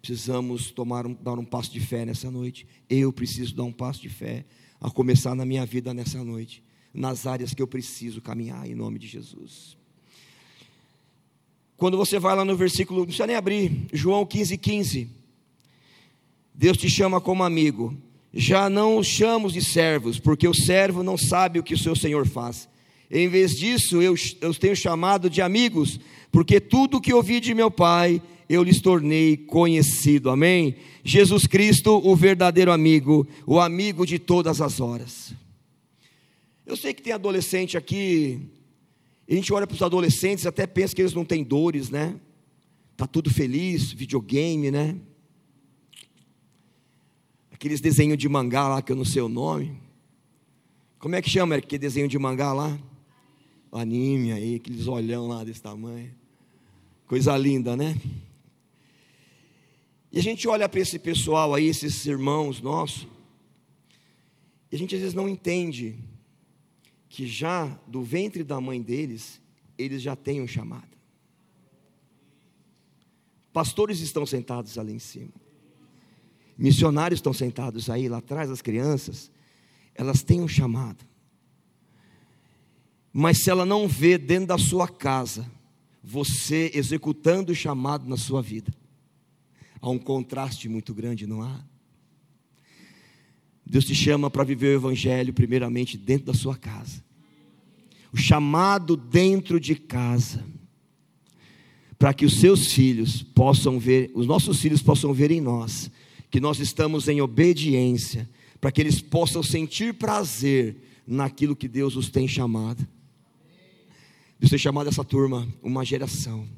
[0.00, 2.66] Precisamos tomar um, dar um passo de fé nessa noite.
[2.88, 4.44] Eu preciso dar um passo de fé,
[4.80, 6.62] a começar na minha vida nessa noite,
[6.94, 9.76] nas áreas que eu preciso caminhar, em nome de Jesus.
[11.76, 15.10] Quando você vai lá no versículo, não precisa nem abrir, João 15, 15.
[16.54, 17.96] Deus te chama como amigo.
[18.40, 21.96] Já não os chamos de servos, porque o servo não sabe o que o seu
[21.96, 22.68] senhor faz.
[23.10, 25.98] Em vez disso, eu, eu tenho chamado de amigos,
[26.30, 30.30] porque tudo que ouvi de meu Pai, eu lhes tornei conhecido.
[30.30, 30.76] Amém?
[31.02, 35.32] Jesus Cristo, o verdadeiro amigo, o amigo de todas as horas.
[36.64, 38.40] Eu sei que tem adolescente aqui,
[39.28, 42.14] a gente olha para os adolescentes e até pensa que eles não têm dores, né?
[42.96, 44.94] Tá tudo feliz, videogame, né?
[47.58, 49.76] Aqueles desenhos de mangá lá que eu não sei o nome.
[50.96, 52.78] Como é que chama aquele desenho de mangá lá?
[53.72, 56.14] anime aí, aqueles olhão lá desse tamanho.
[57.06, 58.00] Coisa linda, né?
[60.10, 63.06] E a gente olha para esse pessoal aí, esses irmãos nossos,
[64.70, 65.98] e a gente às vezes não entende
[67.08, 69.40] que já do ventre da mãe deles,
[69.76, 70.96] eles já têm um chamado.
[73.52, 75.32] Pastores estão sentados ali em cima.
[76.58, 79.30] Missionários estão sentados aí lá atrás, as crianças,
[79.94, 81.04] elas têm um chamado.
[83.12, 85.48] Mas se ela não vê dentro da sua casa
[86.02, 88.72] você executando o chamado na sua vida,
[89.80, 91.62] há um contraste muito grande, não há?
[93.64, 97.04] Deus te chama para viver o Evangelho, primeiramente dentro da sua casa.
[98.10, 100.42] O chamado dentro de casa,
[101.98, 105.90] para que os seus filhos possam ver, os nossos filhos possam ver em nós,
[106.30, 108.28] que nós estamos em obediência,
[108.60, 112.86] para que eles possam sentir prazer naquilo que Deus os tem chamado.
[114.38, 116.48] Deus tem chamado essa turma, uma geração,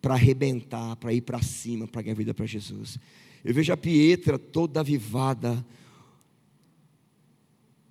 [0.00, 2.98] para arrebentar, para ir para cima, para ganhar vida para Jesus.
[3.44, 5.64] Eu vejo a Pietra toda avivada,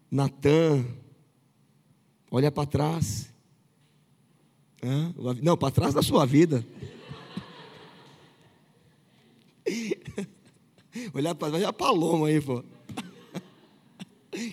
[0.10, 0.86] Natan,
[2.32, 3.32] olha para trás.
[5.42, 6.66] Não, para trás da sua vida.
[11.14, 12.64] Olhar para trás, a Paloma aí, pô.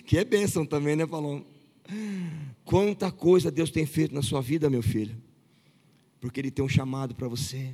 [0.05, 1.43] Que é bênção também, né, Paloma?
[2.63, 5.15] Quanta coisa Deus tem feito na sua vida, meu filho,
[6.19, 7.73] porque Ele tem um chamado para você.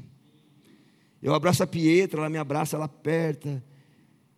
[1.22, 3.64] Eu abraço a Pietra, ela me abraça, ela aperta,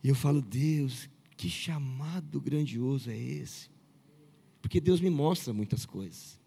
[0.03, 3.69] e eu falo, Deus, que chamado grandioso é esse?
[4.61, 6.39] Porque Deus me mostra muitas coisas.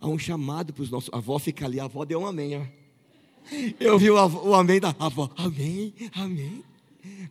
[0.00, 1.10] Há um chamado para os nossos.
[1.12, 2.56] A avó fica ali, a avó deu um amém.
[2.56, 2.66] Ó.
[3.80, 5.30] Eu vi o, o amém da avó.
[5.36, 6.64] Amém, amém.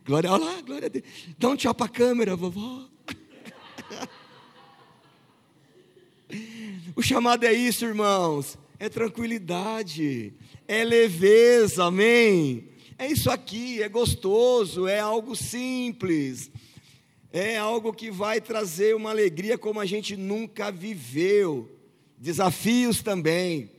[0.04, 1.04] Glória, olha lá, glória a Deus.
[1.38, 2.88] Dá um tchau para a câmera, vovó.
[6.94, 8.58] O chamado é isso, irmãos.
[8.78, 10.32] É tranquilidade,
[10.66, 12.68] é leveza, amém.
[12.98, 16.50] É isso aqui, é gostoso, é algo simples.
[17.32, 21.68] É algo que vai trazer uma alegria como a gente nunca viveu.
[22.16, 23.70] Desafios também,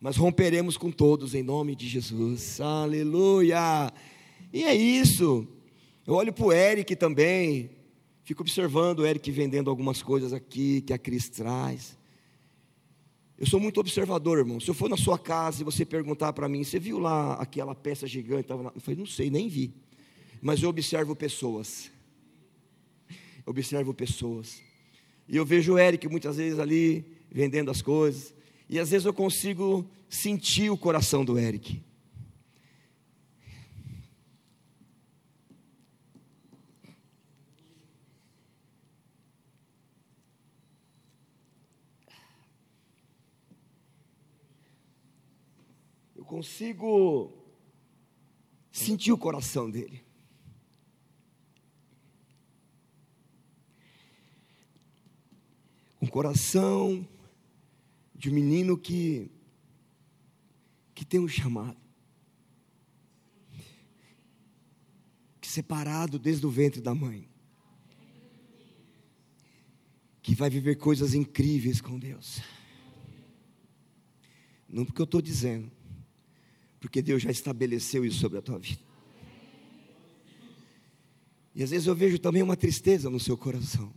[0.00, 2.60] mas romperemos com todos em nome de Jesus.
[2.60, 3.92] Aleluia!
[4.52, 5.46] E é isso.
[6.06, 7.70] Eu olho para o Eric também,
[8.24, 11.96] fico observando o Eric vendendo algumas coisas aqui que a Cris traz.
[13.38, 14.60] Eu sou muito observador, irmão.
[14.60, 17.74] Se eu for na sua casa e você perguntar para mim, você viu lá aquela
[17.74, 18.50] peça gigante?
[18.50, 19.74] Eu falei, não sei, nem vi.
[20.40, 21.90] Mas eu observo pessoas.
[23.08, 24.60] Eu observo pessoas.
[25.28, 28.34] E eu vejo o Eric muitas vezes ali vendendo as coisas.
[28.68, 31.82] E às vezes eu consigo sentir o coração do Eric.
[46.32, 47.30] Consigo
[48.72, 50.02] sentir o coração dele.
[56.00, 57.06] Um coração
[58.14, 59.30] de um menino que,
[60.94, 61.76] que tem um chamado.
[65.38, 67.28] Que separado desde o ventre da mãe.
[70.22, 72.40] Que vai viver coisas incríveis com Deus.
[74.66, 75.70] Não porque eu estou dizendo,
[76.82, 78.80] porque Deus já estabeleceu isso sobre a tua vida.
[81.54, 83.94] E às vezes eu vejo também uma tristeza no seu coração.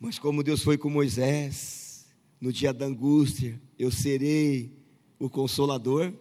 [0.00, 2.04] Mas como Deus foi com Moisés,
[2.40, 4.76] no dia da angústia, eu serei
[5.20, 6.12] o consolador.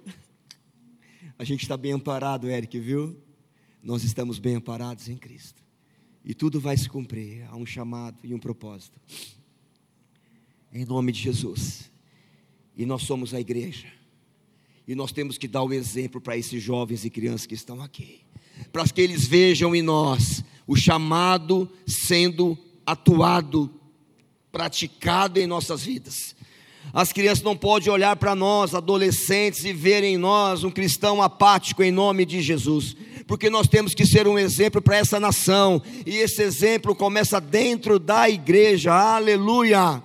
[1.36, 3.18] A gente está bem amparado, Eric, viu?
[3.82, 5.64] Nós estamos bem amparados em Cristo.
[6.24, 7.48] E tudo vai se cumprir.
[7.50, 9.02] Há um chamado e um propósito.
[10.72, 11.90] Em nome de Jesus.
[12.80, 13.88] E nós somos a igreja.
[14.88, 18.22] E nós temos que dar o exemplo para esses jovens e crianças que estão aqui.
[18.72, 23.70] Para que eles vejam em nós o chamado sendo atuado,
[24.50, 26.34] praticado em nossas vidas.
[26.94, 31.84] As crianças não podem olhar para nós, adolescentes, e ver em nós um cristão apático
[31.84, 32.96] em nome de Jesus,
[33.28, 38.00] porque nós temos que ser um exemplo para essa nação, e esse exemplo começa dentro
[38.00, 40.02] da igreja, aleluia.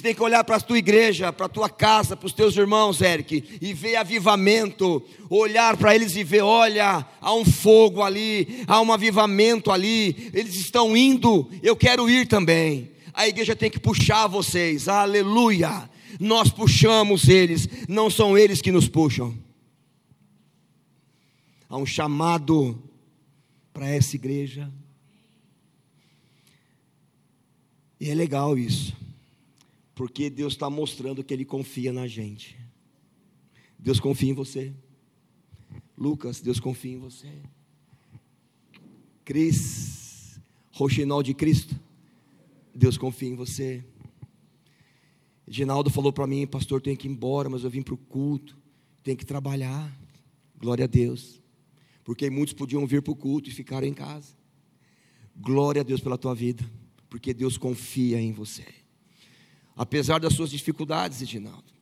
[0.00, 2.56] Você tem que olhar para a tua igreja, para a tua casa, para os teus
[2.56, 5.02] irmãos, Eric, e ver avivamento.
[5.28, 10.30] Olhar para eles e ver: olha, há um fogo ali, há um avivamento ali.
[10.32, 12.92] Eles estão indo, eu quero ir também.
[13.12, 15.86] A igreja tem que puxar vocês, aleluia.
[16.18, 19.36] Nós puxamos eles, não são eles que nos puxam.
[21.68, 22.82] Há um chamado
[23.70, 24.72] para essa igreja.
[28.00, 28.98] E é legal isso.
[30.00, 32.58] Porque Deus está mostrando que Ele confia na gente.
[33.78, 34.72] Deus confia em você.
[35.94, 37.30] Lucas, Deus confia em você.
[39.26, 40.40] Cris,
[40.72, 41.78] Rochinol de Cristo,
[42.74, 43.84] Deus confia em você.
[45.46, 48.56] Ginaldo falou para mim, pastor, tenho que ir embora, mas eu vim para o culto,
[49.02, 49.94] tenho que trabalhar.
[50.58, 51.42] Glória a Deus.
[52.04, 54.32] Porque muitos podiam vir para o culto e ficar em casa.
[55.36, 56.64] Glória a Deus pela tua vida,
[57.10, 58.79] porque Deus confia em você.
[59.80, 61.72] Apesar das suas dificuldades, Reginaldo,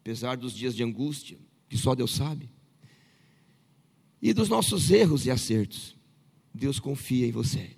[0.00, 1.36] apesar dos dias de angústia,
[1.68, 2.48] que só Deus sabe,
[4.22, 5.94] e dos nossos erros e acertos,
[6.54, 7.72] Deus confia em você.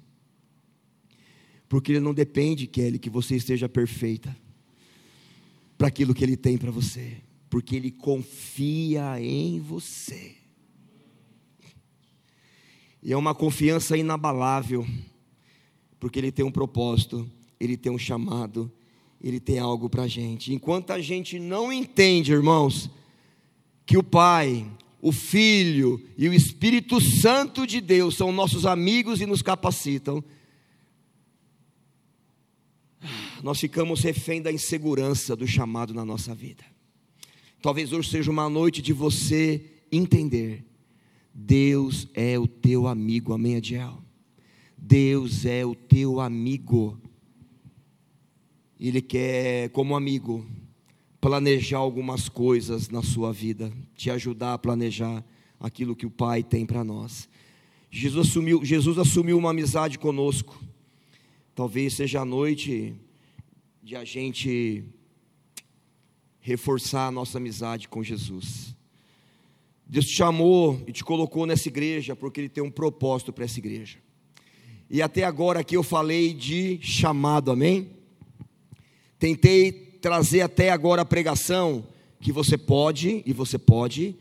[1.68, 4.36] Porque Ele não depende, Kelly, que você esteja perfeita
[5.76, 10.36] para aquilo que Ele tem para você, porque Ele confia em você.
[13.02, 14.86] E é uma confiança inabalável,
[15.98, 18.70] porque Ele tem um propósito, Ele tem um chamado,
[19.24, 20.52] ele tem algo para a gente.
[20.52, 22.90] Enquanto a gente não entende, irmãos,
[23.86, 29.26] que o Pai, o Filho e o Espírito Santo de Deus são nossos amigos e
[29.26, 30.22] nos capacitam,
[33.42, 36.64] nós ficamos refém da insegurança do chamado na nossa vida.
[37.62, 40.66] Talvez hoje seja uma noite de você entender:
[41.32, 44.02] Deus é o teu amigo, amém, Adiel?
[44.76, 47.00] Deus é o teu amigo.
[48.78, 50.44] Ele quer, como amigo,
[51.20, 55.24] planejar algumas coisas na sua vida, te ajudar a planejar
[55.58, 57.28] aquilo que o Pai tem para nós.
[57.90, 60.60] Jesus assumiu, Jesus assumiu uma amizade conosco.
[61.54, 62.94] Talvez seja a noite
[63.82, 64.84] de a gente
[66.40, 68.74] reforçar a nossa amizade com Jesus.
[69.86, 73.58] Deus te chamou e te colocou nessa igreja porque Ele tem um propósito para essa
[73.58, 73.98] igreja.
[74.90, 77.88] E até agora aqui eu falei de chamado, amém?
[79.24, 79.72] Tentei
[80.02, 81.86] trazer até agora a pregação
[82.20, 84.14] que você pode, e você pode.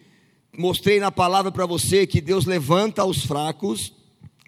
[0.57, 3.91] Mostrei na palavra para você que Deus levanta os fracos,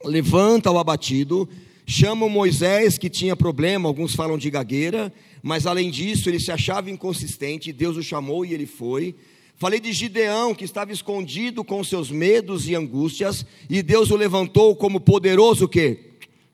[0.06, 1.50] levanta o abatido,
[1.86, 5.12] chama o Moisés que tinha problema, alguns falam de gagueira,
[5.44, 9.14] mas além disso ele se achava inconsistente, Deus o chamou e ele foi.
[9.58, 14.74] Falei de Gideão, que estava escondido com seus medos e angústias, e Deus o levantou
[14.74, 16.00] como poderoso que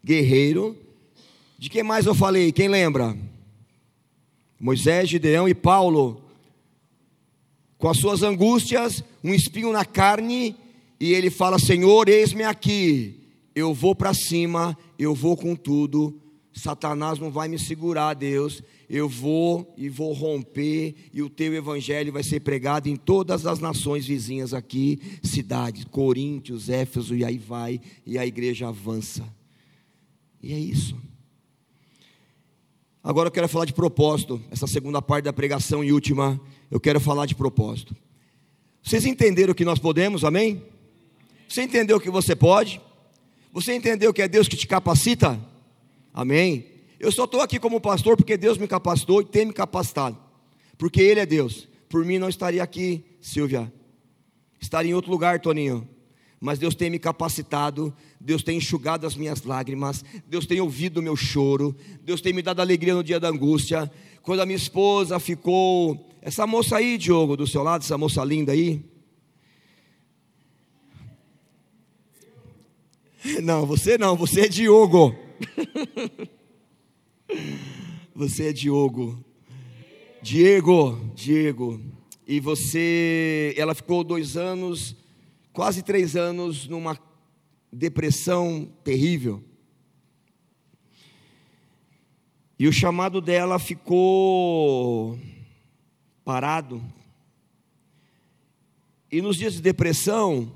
[0.03, 0.75] guerreiro.
[1.59, 2.51] De quem mais eu falei?
[2.51, 3.15] Quem lembra?
[4.61, 6.23] Moisés, Gideão e Paulo.
[7.77, 10.55] Com as suas angústias, um espinho na carne,
[10.99, 13.19] e ele fala: Senhor, eis-me aqui,
[13.53, 16.17] eu vou para cima, eu vou com tudo.
[16.53, 18.61] Satanás não vai me segurar, Deus
[18.93, 23.57] eu vou e vou romper, e o teu evangelho vai ser pregado em todas as
[23.57, 29.23] nações vizinhas aqui, cidades, Coríntios, Éfeso, e aí vai, e a igreja avança.
[30.43, 30.97] E é isso.
[33.03, 36.39] Agora eu quero falar de propósito, essa segunda parte da pregação e última,
[36.69, 37.95] eu quero falar de propósito.
[38.83, 40.63] Vocês entenderam que nós podemos, amém?
[41.47, 42.79] Você entendeu que você pode?
[43.51, 45.39] Você entendeu que é Deus que te capacita?
[46.13, 46.65] Amém?
[46.99, 50.17] Eu só estou aqui como pastor porque Deus me capacitou e tem me capacitado.
[50.77, 51.67] Porque Ele é Deus.
[51.89, 53.71] Por mim não estaria aqui, Silvia.
[54.59, 55.87] Estaria em outro lugar, Toninho.
[56.39, 57.93] Mas Deus tem me capacitado,
[58.23, 62.43] Deus tem enxugado as minhas lágrimas, Deus tem ouvido o meu choro, Deus tem me
[62.43, 63.91] dado alegria no dia da angústia.
[64.21, 66.07] Quando a minha esposa ficou.
[66.21, 68.85] Essa moça aí, Diogo, do seu lado, essa moça linda aí.
[73.41, 75.15] Não, você não, você é Diogo.
[78.13, 79.23] Você é Diogo.
[80.21, 81.81] Diego, Diego.
[82.27, 84.95] E você, ela ficou dois anos,
[85.53, 86.95] quase três anos, numa
[87.71, 89.43] depressão terrível.
[92.57, 95.19] E o chamado dela ficou
[96.23, 96.83] parado.
[99.11, 100.51] E nos dias de depressão,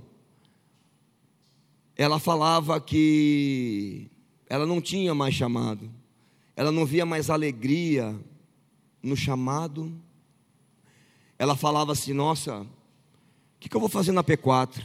[1.96, 4.10] ela falava que
[4.48, 5.90] ela não tinha mais chamado
[6.56, 8.18] ela não via mais alegria
[9.04, 9.92] no chamado.
[11.38, 12.68] Ela falava assim: Nossa, o
[13.60, 14.82] que, que eu vou fazer na P4?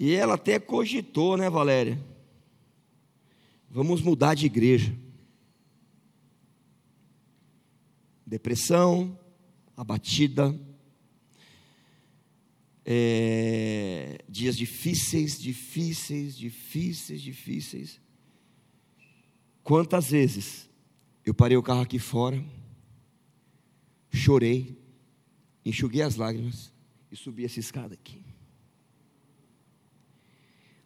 [0.00, 2.02] E ela até cogitou, né, Valéria?
[3.68, 4.96] Vamos mudar de igreja.
[8.26, 9.18] Depressão,
[9.76, 10.58] abatida,
[12.82, 18.00] é, dias difíceis, difíceis, difíceis, difíceis.
[19.62, 20.66] Quantas vezes
[21.26, 22.42] eu parei o carro aqui fora,
[24.10, 24.78] chorei,
[25.62, 26.72] enxuguei as lágrimas
[27.12, 28.29] e subi essa escada aqui.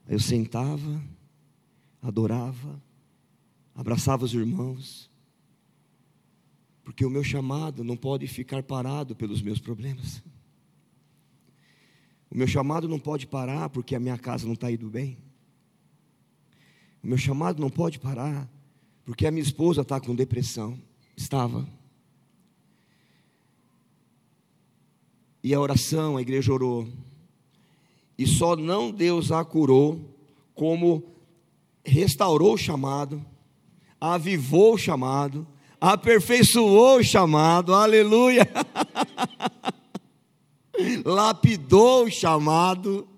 [0.08, 1.02] Eu sentava,
[2.02, 2.82] adorava,
[3.74, 5.10] abraçava os irmãos,
[6.84, 10.22] porque o meu chamado não pode ficar parado pelos meus problemas.
[12.30, 15.16] O meu chamado não pode parar porque a minha casa não está indo bem.
[17.02, 18.48] O meu chamado não pode parar
[19.04, 20.78] porque a minha esposa está com depressão.
[21.16, 21.66] Estava.
[25.42, 26.88] E a oração, a igreja orou.
[28.16, 30.00] E só não Deus a curou,
[30.54, 31.04] como
[31.84, 33.24] restaurou o chamado,
[34.00, 35.46] avivou o chamado,
[35.80, 38.48] aperfeiçoou o chamado, aleluia.
[41.04, 43.08] Lapidou o chamado.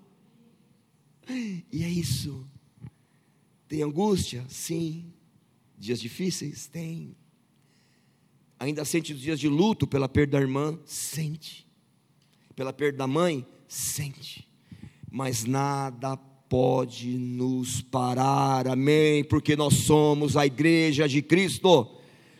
[1.28, 2.46] E é isso.
[3.68, 4.44] Tem angústia?
[4.48, 5.12] Sim.
[5.78, 6.66] Dias difíceis?
[6.66, 7.14] Tem.
[8.58, 10.78] Ainda sente os dias de luto pela perda da irmã?
[10.84, 11.66] Sente.
[12.54, 13.46] Pela perda da mãe?
[13.68, 14.45] Sente.
[15.16, 16.14] Mas nada
[16.46, 19.24] pode nos parar, amém?
[19.24, 21.88] Porque nós somos a igreja de Cristo.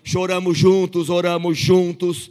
[0.05, 2.31] Choramos juntos, oramos juntos,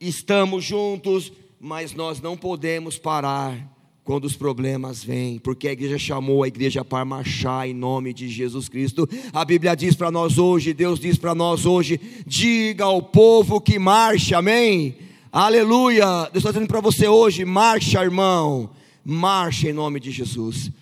[0.00, 6.44] estamos juntos, mas nós não podemos parar quando os problemas vêm, porque a igreja chamou
[6.44, 9.08] a igreja para marchar em nome de Jesus Cristo.
[9.32, 13.80] A Bíblia diz para nós hoje, Deus diz para nós hoje: diga ao povo que
[13.80, 14.94] marche, amém?
[15.32, 16.30] Aleluia!
[16.32, 18.70] Deus está dizendo para você hoje: marcha, irmão,
[19.08, 20.72] marcha em nome de Jesus.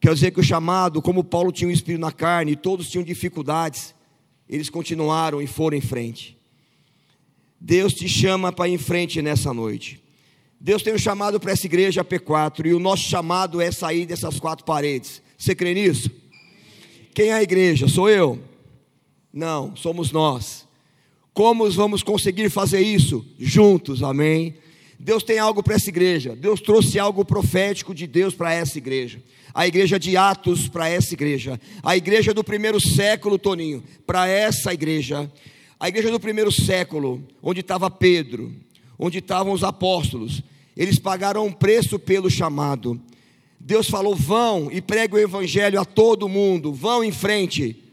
[0.00, 3.02] Quer dizer que o chamado, como Paulo tinha um espírito na carne, e todos tinham
[3.02, 3.94] dificuldades,
[4.48, 6.38] eles continuaram e foram em frente.
[7.60, 10.00] Deus te chama para ir em frente nessa noite.
[10.60, 14.38] Deus tem um chamado para essa igreja P4 e o nosso chamado é sair dessas
[14.38, 15.20] quatro paredes.
[15.36, 16.10] Você crê nisso?
[17.12, 17.88] Quem é a igreja?
[17.88, 18.40] Sou eu?
[19.32, 20.66] Não, somos nós.
[21.34, 23.26] Como vamos conseguir fazer isso?
[23.36, 24.54] Juntos, amém?
[24.98, 26.34] Deus tem algo para essa igreja.
[26.34, 29.22] Deus trouxe algo profético de Deus para essa igreja.
[29.54, 31.60] A igreja de Atos para essa igreja.
[31.82, 35.30] A igreja do primeiro século, Toninho, para essa igreja.
[35.78, 38.52] A igreja do primeiro século, onde estava Pedro,
[38.98, 40.42] onde estavam os apóstolos,
[40.76, 43.00] eles pagaram um preço pelo chamado.
[43.60, 47.84] Deus falou: vão e pregue o evangelho a todo mundo, vão em frente.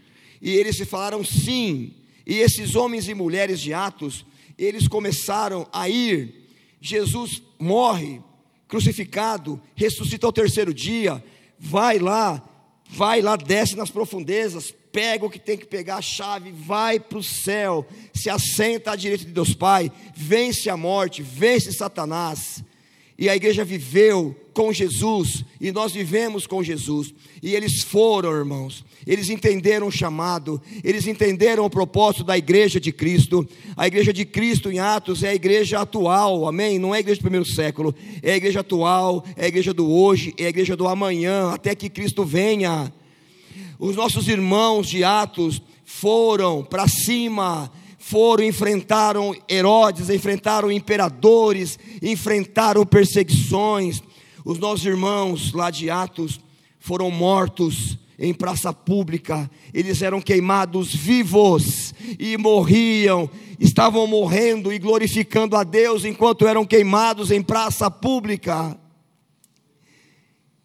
[0.41, 1.93] E eles falaram sim.
[2.25, 4.25] E esses homens e mulheres de Atos,
[4.57, 6.44] eles começaram a ir
[6.81, 8.21] Jesus morre,
[8.67, 11.23] crucificado, ressuscita ao terceiro dia,
[11.57, 12.43] vai lá,
[12.89, 17.17] vai lá, desce nas profundezas, pega o que tem que pegar, a chave, vai para
[17.17, 22.63] o céu, se assenta à direita de Deus Pai, vence a morte, vence Satanás.
[23.17, 27.13] E a igreja viveu com Jesus, e nós vivemos com Jesus.
[27.41, 32.91] E eles foram, irmãos, eles entenderam o chamado, eles entenderam o propósito da igreja de
[32.91, 33.47] Cristo.
[33.77, 36.77] A igreja de Cristo em Atos é a igreja atual, amém?
[36.77, 39.89] Não é a igreja do primeiro século, é a igreja atual, é a igreja do
[39.89, 42.91] hoje, é a igreja do amanhã, até que Cristo venha.
[43.79, 47.71] Os nossos irmãos de Atos foram para cima,
[48.07, 53.99] foram, enfrentaram Herodes, enfrentaram imperadores, enfrentaram perseguições.
[54.45, 56.39] Os nossos irmãos lá de Atos
[56.79, 63.27] foram mortos em praça pública, eles eram queimados vivos e morriam,
[63.59, 68.77] estavam morrendo e glorificando a Deus enquanto eram queimados em praça pública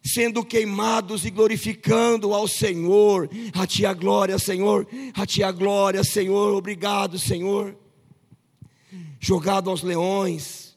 [0.03, 3.29] sendo queimados e glorificando ao Senhor.
[3.53, 4.87] A ti a glória, Senhor.
[5.13, 6.55] A ti a glória, Senhor.
[6.55, 7.75] Obrigado, Senhor.
[9.19, 10.75] Jogado aos leões,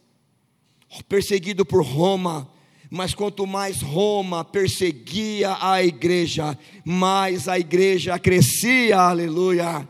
[1.08, 2.50] perseguido por Roma,
[2.90, 9.88] mas quanto mais Roma perseguia a igreja, mais a igreja crescia, aleluia.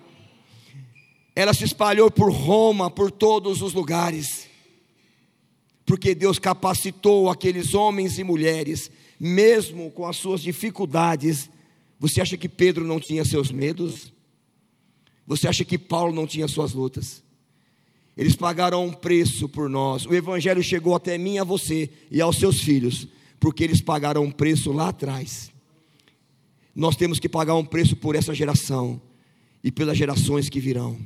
[1.35, 4.47] Ela se espalhou por Roma, por todos os lugares,
[5.85, 11.51] porque Deus capacitou aqueles homens e mulheres mesmo com as suas dificuldades,
[11.99, 14.13] você acha que Pedro não tinha seus medos?
[15.27, 17.23] Você acha que Paulo não tinha suas lutas?
[18.17, 20.07] Eles pagaram um preço por nós.
[20.07, 23.09] O Evangelho chegou até mim, a você e aos seus filhos,
[23.41, 25.51] porque eles pagaram um preço lá atrás.
[26.75, 29.01] Nós temos que pagar um preço por essa geração
[29.63, 30.99] e pelas gerações que virão.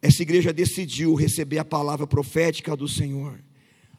[0.00, 3.42] Essa igreja decidiu receber a palavra profética do Senhor,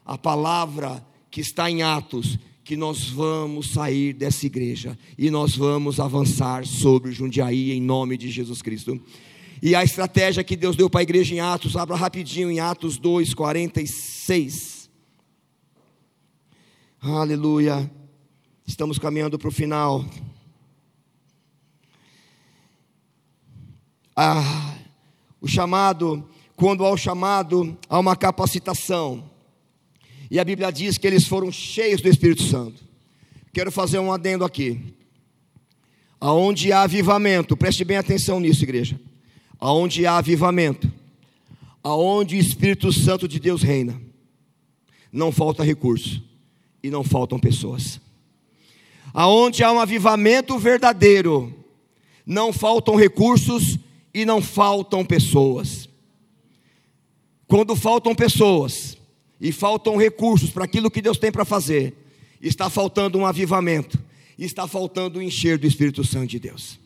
[0.04, 2.38] a palavra que está em Atos,
[2.70, 8.30] que nós vamos sair dessa igreja e nós vamos avançar sobre Jundiaí em nome de
[8.30, 9.02] Jesus Cristo.
[9.60, 12.96] E a estratégia que Deus deu para a igreja em Atos, abra rapidinho em Atos
[12.96, 14.88] 2, 46.
[17.00, 17.90] Aleluia.
[18.64, 20.06] Estamos caminhando para o final.
[24.14, 24.76] Ah,
[25.40, 29.28] o chamado, quando há o chamado, há uma capacitação.
[30.30, 32.84] E a Bíblia diz que eles foram cheios do Espírito Santo.
[33.52, 34.94] Quero fazer um adendo aqui.
[36.20, 39.00] Aonde há avivamento, preste bem atenção nisso, igreja.
[39.58, 40.90] Aonde há avivamento,
[41.82, 44.00] aonde o Espírito Santo de Deus reina,
[45.12, 46.22] não falta recurso
[46.82, 48.00] e não faltam pessoas.
[49.12, 51.52] Aonde há um avivamento verdadeiro,
[52.24, 53.78] não faltam recursos
[54.14, 55.88] e não faltam pessoas.
[57.48, 58.96] Quando faltam pessoas,
[59.40, 61.94] e faltam recursos para aquilo que Deus tem para fazer,
[62.40, 63.98] está faltando um avivamento,
[64.38, 66.78] está faltando um encher do Espírito Santo de Deus.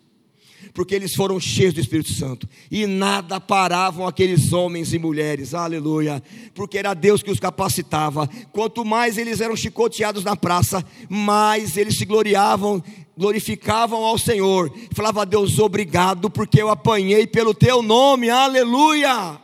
[0.72, 6.22] Porque eles foram cheios do Espírito Santo e nada paravam aqueles homens e mulheres, aleluia,
[6.54, 8.26] porque era Deus que os capacitava.
[8.50, 12.82] Quanto mais eles eram chicoteados na praça, mais eles se gloriavam,
[13.16, 14.72] glorificavam ao Senhor.
[14.92, 19.43] Falava a Deus, obrigado, porque eu apanhei pelo teu nome, aleluia.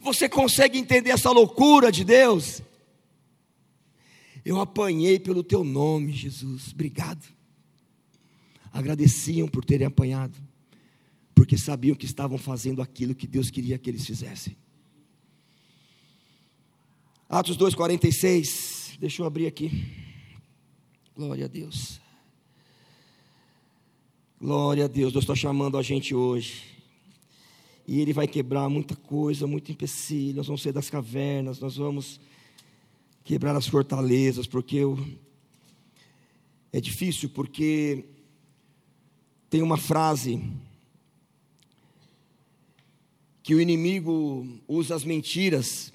[0.00, 2.62] Você consegue entender essa loucura de Deus?
[4.44, 6.72] Eu apanhei pelo teu nome, Jesus.
[6.72, 7.24] Obrigado.
[8.72, 10.36] Agradeciam por terem apanhado,
[11.34, 14.56] porque sabiam que estavam fazendo aquilo que Deus queria que eles fizessem.
[17.28, 18.98] Atos 2,46.
[18.98, 19.70] Deixa eu abrir aqui.
[21.14, 22.00] Glória a Deus.
[24.40, 25.12] Glória a Deus.
[25.12, 26.77] Deus está chamando a gente hoje
[27.88, 30.36] e ele vai quebrar muita coisa, muito empecilho.
[30.36, 32.20] Nós vamos sair das cavernas, nós vamos
[33.24, 34.98] quebrar as fortalezas, porque eu...
[36.70, 38.04] é difícil, porque
[39.48, 40.38] tem uma frase
[43.42, 45.90] que o inimigo usa as mentiras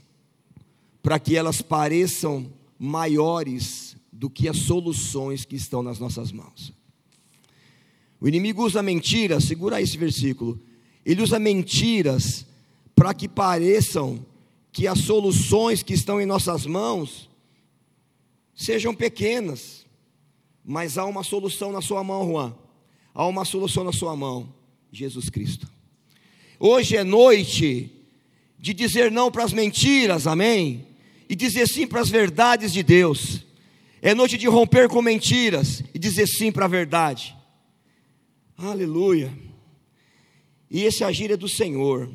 [1.03, 6.73] para que elas pareçam maiores do que as soluções que estão nas nossas mãos.
[8.19, 10.59] O inimigo usa a mentira, segura esse versículo
[11.05, 12.45] ele usa mentiras
[12.95, 14.25] para que pareçam
[14.71, 17.29] que as soluções que estão em nossas mãos
[18.55, 19.85] sejam pequenas,
[20.63, 22.55] mas há uma solução na sua mão, Juan.
[23.13, 24.51] Há uma solução na sua mão,
[24.91, 25.67] Jesus Cristo.
[26.59, 27.91] Hoje é noite
[28.57, 30.87] de dizer não para as mentiras, amém?
[31.27, 33.45] E dizer sim para as verdades de Deus.
[34.01, 37.35] É noite de romper com mentiras e dizer sim para a verdade.
[38.57, 39.31] Aleluia.
[40.73, 42.11] E esse agir é do Senhor.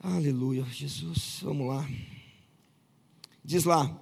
[0.00, 1.88] Aleluia, Jesus, vamos lá.
[3.44, 3.96] Diz lá.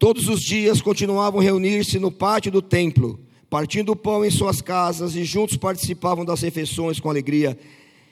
[0.00, 4.60] Todos os dias continuavam a reunir-se no pátio do templo, partindo o pão em suas
[4.60, 7.56] casas e juntos participavam das refeições com alegria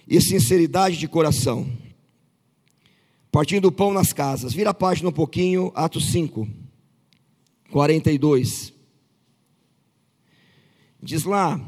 [0.06, 1.68] e sinceridade de coração.
[3.32, 4.52] Partindo o pão nas casas.
[4.52, 6.46] Vira a página um pouquinho, Atos 5,
[7.70, 8.72] 42.
[11.02, 11.60] Diz lá.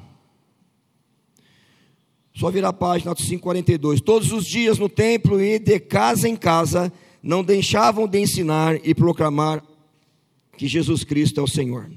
[2.34, 4.00] Só virar a página, Atos 5, 42.
[4.00, 6.92] Todos os dias no templo e de casa em casa,
[7.22, 9.62] não deixavam de ensinar e proclamar
[10.56, 11.90] que Jesus Cristo é o Senhor.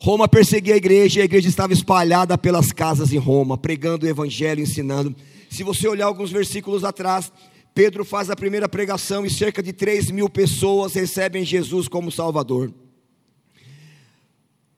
[0.00, 4.08] Roma perseguia a igreja e a igreja estava espalhada pelas casas em Roma, pregando o
[4.08, 5.14] evangelho, ensinando.
[5.50, 7.32] Se você olhar alguns versículos atrás,
[7.78, 12.74] Pedro faz a primeira pregação e cerca de 3 mil pessoas recebem Jesus como Salvador.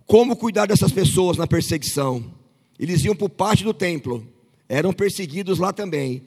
[0.05, 2.23] Como cuidar dessas pessoas na perseguição?
[2.79, 4.29] Eles iam para o pátio do templo,
[4.69, 6.25] eram perseguidos lá também,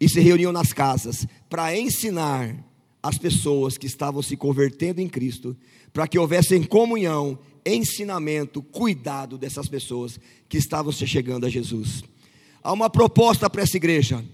[0.00, 2.56] e se reuniam nas casas para ensinar
[3.02, 5.54] as pessoas que estavam se convertendo em Cristo,
[5.92, 10.18] para que houvessem comunhão, ensinamento, cuidado dessas pessoas
[10.48, 12.02] que estavam se chegando a Jesus.
[12.62, 14.24] Há uma proposta para essa igreja,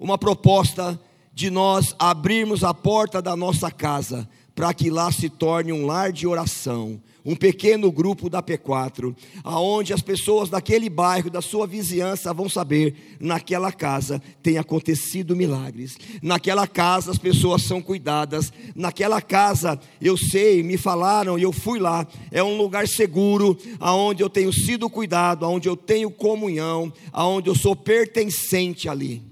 [0.00, 1.00] uma proposta
[1.36, 6.10] de nós abrirmos a porta da nossa casa para que lá se torne um lar
[6.10, 9.14] de oração, um pequeno grupo da P4,
[9.44, 15.98] aonde as pessoas daquele bairro, da sua vizinhança vão saber, naquela casa tem acontecido milagres.
[16.22, 18.50] Naquela casa as pessoas são cuidadas.
[18.74, 22.06] Naquela casa eu sei, me falaram e eu fui lá.
[22.30, 27.54] É um lugar seguro, aonde eu tenho sido cuidado, aonde eu tenho comunhão, aonde eu
[27.54, 29.25] sou pertencente ali.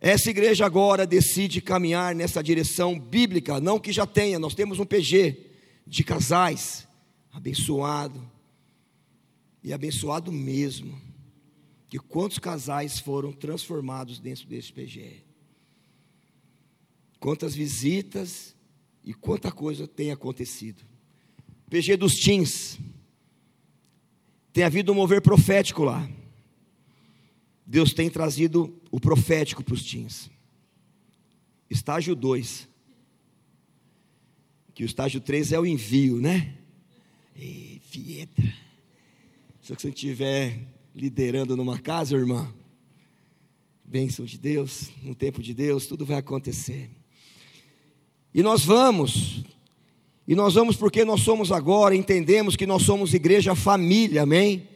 [0.00, 4.84] Essa igreja agora decide caminhar nessa direção bíblica, não que já tenha, nós temos um
[4.84, 5.50] PG
[5.86, 6.86] de casais,
[7.32, 8.30] abençoado,
[9.62, 11.00] e abençoado mesmo.
[11.88, 15.24] Que quantos casais foram transformados dentro desse PG?
[17.18, 18.54] Quantas visitas
[19.02, 20.82] e quanta coisa tem acontecido.
[21.68, 22.78] PG dos teens.
[24.52, 26.08] Tem havido um mover profético lá.
[27.70, 30.30] Deus tem trazido o profético para os teens.
[31.68, 32.66] Estágio 2.
[34.74, 36.56] Que o estágio 3 é o envio, né?
[37.36, 38.54] E Pietra.
[39.60, 42.50] Se você estiver liderando numa casa, irmã,
[43.84, 46.88] bênção de Deus, no tempo de Deus, tudo vai acontecer.
[48.32, 49.44] E nós vamos,
[50.26, 54.66] e nós vamos porque nós somos agora, entendemos que nós somos igreja família, amém?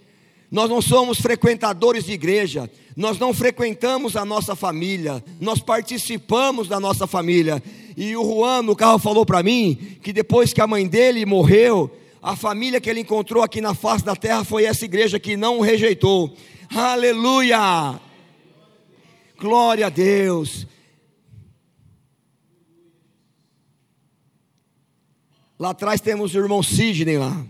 [0.52, 6.78] Nós não somos frequentadores de igreja, nós não frequentamos a nossa família, nós participamos da
[6.78, 7.62] nossa família.
[7.96, 11.90] E o Juan no carro falou para mim que depois que a mãe dele morreu,
[12.22, 15.58] a família que ele encontrou aqui na face da terra foi essa igreja que não
[15.58, 16.36] o rejeitou.
[16.68, 17.98] Aleluia!
[19.40, 20.66] Glória a Deus.
[25.58, 27.42] Lá atrás temos o irmão Sidney lá.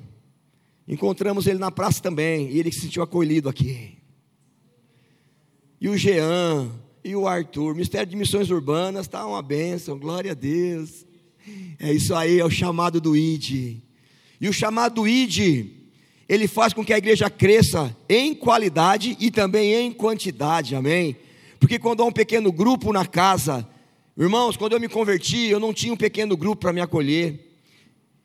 [0.87, 3.99] Encontramos ele na praça também, e ele se sentiu acolhido aqui.
[5.81, 6.71] E o Jean,
[7.05, 11.05] e o Arthur, Ministério de Missões Urbanas, está uma bênção, glória a Deus.
[11.79, 13.79] É isso aí, é o chamado do ID.
[14.41, 15.67] E o chamado do ID,
[16.29, 21.17] ele faz com que a igreja cresça em qualidade e também em quantidade, amém?
[21.59, 23.69] Porque quando há um pequeno grupo na casa,
[24.17, 27.61] irmãos, quando eu me converti, eu não tinha um pequeno grupo para me acolher.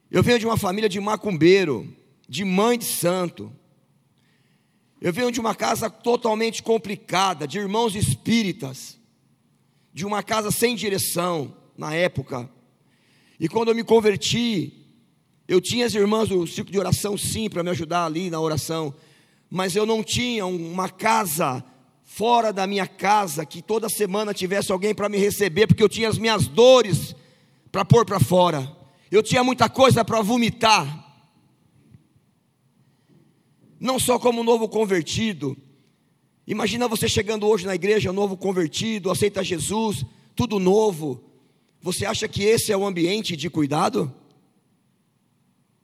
[0.10, 1.88] Eu venho de uma família de macumbeiro,
[2.28, 3.52] de mãe de santo.
[5.00, 8.98] Eu venho de uma casa totalmente complicada, de irmãos espíritas,
[9.94, 12.50] de uma casa sem direção na época.
[13.40, 14.74] E quando eu me converti,
[15.48, 18.94] eu tinha as irmãs do ciclo de oração, sim, para me ajudar ali na oração,
[19.50, 21.64] mas eu não tinha uma casa
[22.04, 26.10] fora da minha casa que toda semana tivesse alguém para me receber, porque eu tinha
[26.10, 27.16] as minhas dores
[27.72, 28.76] para pôr para fora,
[29.12, 31.07] eu tinha muita coisa para vomitar
[33.80, 35.58] não só como novo convertido.
[36.46, 40.06] Imagina você chegando hoje na igreja, novo convertido, aceita Jesus,
[40.36, 41.24] tudo novo.
[41.82, 44.14] Você acha que esse é o ambiente de cuidado?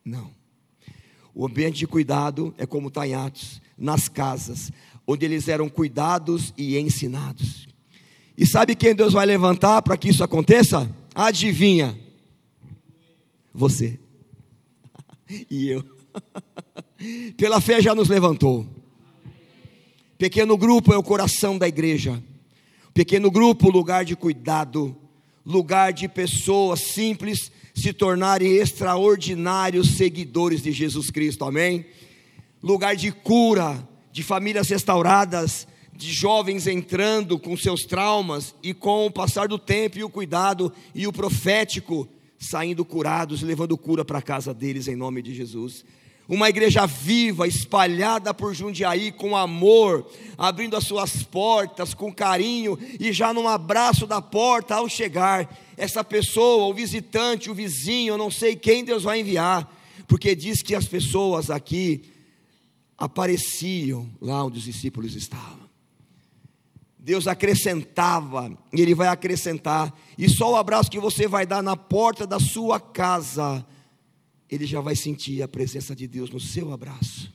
[0.03, 0.31] Não.
[1.33, 4.71] O ambiente de cuidado é como está em Atos, nas casas,
[5.05, 7.67] onde eles eram cuidados e ensinados.
[8.37, 10.89] E sabe quem Deus vai levantar para que isso aconteça?
[11.13, 11.97] Adivinha?
[13.53, 13.99] Você.
[15.49, 15.92] e eu.
[17.37, 18.67] Pela fé já nos levantou.
[20.17, 22.21] Pequeno grupo é o coração da igreja.
[22.93, 24.95] Pequeno grupo, lugar de cuidado,
[25.45, 31.85] lugar de pessoas simples se tornarem extraordinários seguidores de Jesus Cristo, amém?
[32.61, 39.11] Lugar de cura, de famílias restauradas, de jovens entrando com seus traumas e com o
[39.11, 42.07] passar do tempo e o cuidado e o profético
[42.37, 45.83] saindo curados, levando cura para a casa deles em nome de Jesus.
[46.33, 53.13] Uma igreja viva, espalhada por Jundiaí com amor, abrindo as suas portas com carinho e
[53.13, 58.31] já num abraço da porta ao chegar, essa pessoa, o visitante, o vizinho, eu não
[58.31, 59.71] sei quem Deus vai enviar,
[60.07, 62.01] porque diz que as pessoas aqui
[62.97, 65.69] apareciam lá onde os discípulos estavam.
[66.97, 71.77] Deus acrescentava, e Ele vai acrescentar, e só o abraço que você vai dar na
[71.77, 73.63] porta da sua casa,
[74.49, 77.33] ele já vai sentir a presença de Deus no seu abraço.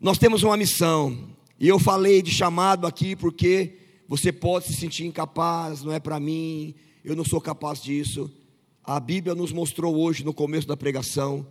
[0.00, 3.78] Nós temos uma missão, e eu falei de chamado aqui porque
[4.08, 6.74] você pode se sentir incapaz, não é para mim,
[7.04, 8.30] eu não sou capaz disso.
[8.84, 11.46] A Bíblia nos mostrou hoje, no começo da pregação,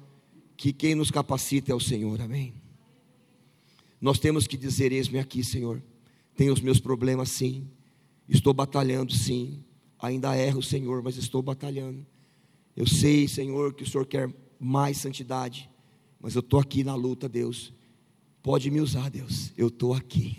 [0.56, 2.54] que quem nos capacita é o Senhor, amém?
[4.00, 5.82] Nós temos que dizer: Eis-me aqui, Senhor.
[6.36, 7.68] Tenho os meus problemas, sim.
[8.28, 9.64] Estou batalhando, sim.
[10.00, 12.06] Ainda erro, Senhor, mas estou batalhando.
[12.76, 15.70] Eu sei, Senhor, que o Senhor quer mais santidade,
[16.20, 17.74] mas eu estou aqui na luta, Deus.
[18.44, 19.52] Pode me usar, Deus.
[19.58, 20.38] Eu estou aqui.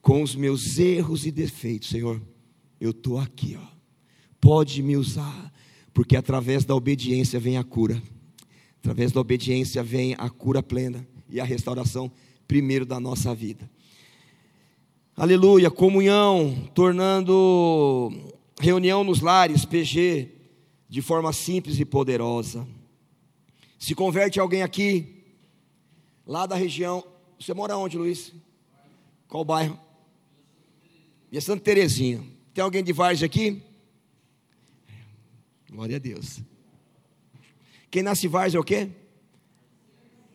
[0.00, 2.20] Com os meus erros e defeitos, Senhor,
[2.80, 3.72] eu estou aqui, ó.
[4.40, 5.52] Pode me usar,
[5.94, 8.02] porque através da obediência vem a cura.
[8.80, 12.10] Através da obediência vem a cura plena e a restauração
[12.48, 13.70] primeiro da nossa vida.
[15.16, 18.10] Aleluia, comunhão, tornando
[18.60, 20.30] reunião nos lares, PG,
[20.88, 22.66] de forma simples e poderosa.
[23.78, 25.24] Se converte alguém aqui,
[26.26, 27.04] lá da região.
[27.38, 28.32] Você mora onde, Luiz?
[29.28, 29.78] Qual bairro?
[31.30, 32.22] E é Santa Terezinha.
[32.52, 33.62] Tem alguém de Várzea aqui?
[35.70, 36.40] Glória a Deus.
[37.90, 38.88] Quem nasce Várzea é o quê?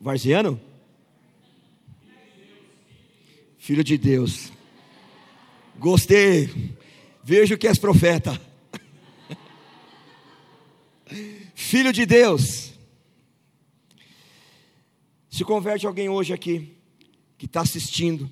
[0.01, 0.59] Varziano?
[3.57, 4.51] Filho de Deus.
[5.77, 6.76] Gostei.
[7.27, 8.39] Vejo que és profeta.
[11.53, 12.71] Filho de Deus.
[15.29, 16.77] Se converte alguém hoje aqui,
[17.37, 18.29] que está assistindo.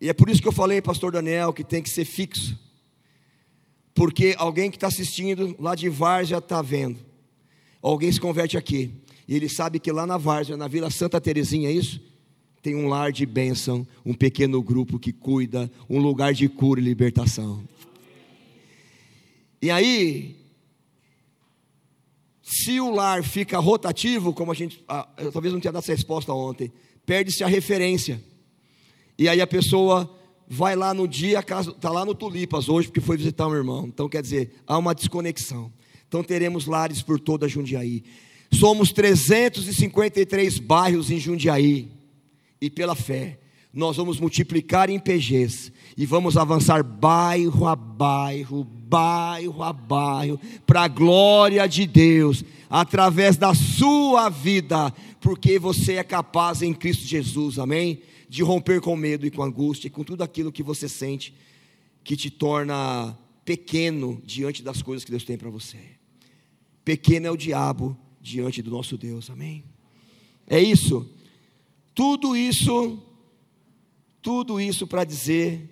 [0.00, 2.56] E é por isso que eu falei, pastor Daniel, que tem que ser fixo.
[3.92, 7.00] Porque alguém que está assistindo lá de Várzea está vendo.
[7.82, 8.94] Alguém se converte aqui.
[9.26, 12.00] E ele sabe que lá na Várzea, na Vila Santa Terezinha, é isso?
[12.62, 16.84] Tem um lar de bênção, um pequeno grupo que cuida, um lugar de cura e
[16.84, 17.62] libertação.
[19.60, 20.36] E aí,
[22.42, 25.92] se o lar fica rotativo, como a gente, ah, eu talvez não tenha dado essa
[25.92, 26.72] resposta ontem,
[27.04, 28.22] perde-se a referência.
[29.18, 30.08] E aí a pessoa
[30.48, 33.86] vai lá no dia, está lá no Tulipas hoje, porque foi visitar um irmão.
[33.86, 35.72] Então, quer dizer, há uma desconexão.
[36.06, 38.04] Então, teremos lares por toda Jundiaí.
[38.52, 42.01] Somos 353 bairros em Jundiaí.
[42.62, 43.40] E pela fé,
[43.74, 50.82] nós vamos multiplicar em PGs e vamos avançar bairro a bairro, bairro a bairro, para
[50.82, 57.58] a glória de Deus, através da sua vida, porque você é capaz em Cristo Jesus,
[57.58, 58.00] amém?
[58.28, 61.34] De romper com medo e com angústia e com tudo aquilo que você sente
[62.04, 65.78] que te torna pequeno diante das coisas que Deus tem para você.
[66.84, 69.64] Pequeno é o diabo diante do nosso Deus, amém?
[70.46, 71.10] É isso.
[71.94, 73.02] Tudo isso
[74.22, 75.68] tudo isso para dizer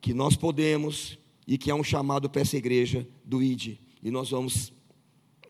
[0.00, 3.76] que nós podemos e que é um chamado para essa igreja do ID.
[4.02, 4.72] E nós vamos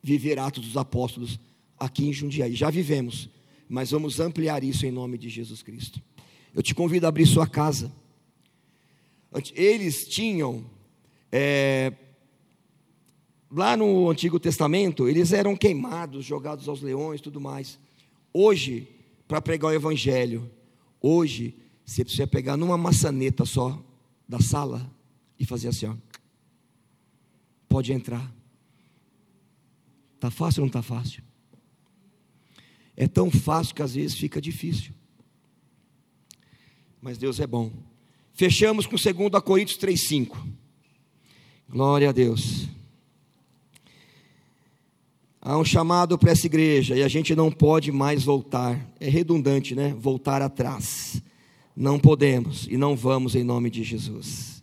[0.02, 1.38] viver Atos dos Apóstolos
[1.78, 2.54] aqui em Jundiaí.
[2.56, 3.28] Já vivemos,
[3.68, 6.02] mas vamos ampliar isso em nome de Jesus Cristo.
[6.52, 7.92] Eu te convido a abrir sua casa.
[9.54, 10.64] Eles tinham,
[11.30, 11.92] é,
[13.50, 17.78] lá no Antigo Testamento, eles eram queimados, jogados aos leões, tudo mais.
[18.32, 18.93] Hoje,
[19.26, 20.50] para pregar o Evangelho,
[21.00, 23.82] hoje você precisa pegar numa maçaneta só
[24.28, 24.90] da sala
[25.38, 25.94] e fazer assim, ó.
[27.68, 28.32] Pode entrar.
[30.20, 31.22] Tá fácil ou não tá fácil?
[32.96, 34.92] É tão fácil que às vezes fica difícil.
[37.00, 37.70] Mas Deus é bom.
[38.32, 40.36] Fechamos com 2 Coríntios 3,5.
[41.68, 42.63] Glória a Deus.
[45.46, 48.90] Há um chamado para essa igreja e a gente não pode mais voltar.
[48.98, 49.94] É redundante, né?
[49.98, 51.22] Voltar atrás.
[51.76, 54.62] Não podemos e não vamos em nome de Jesus.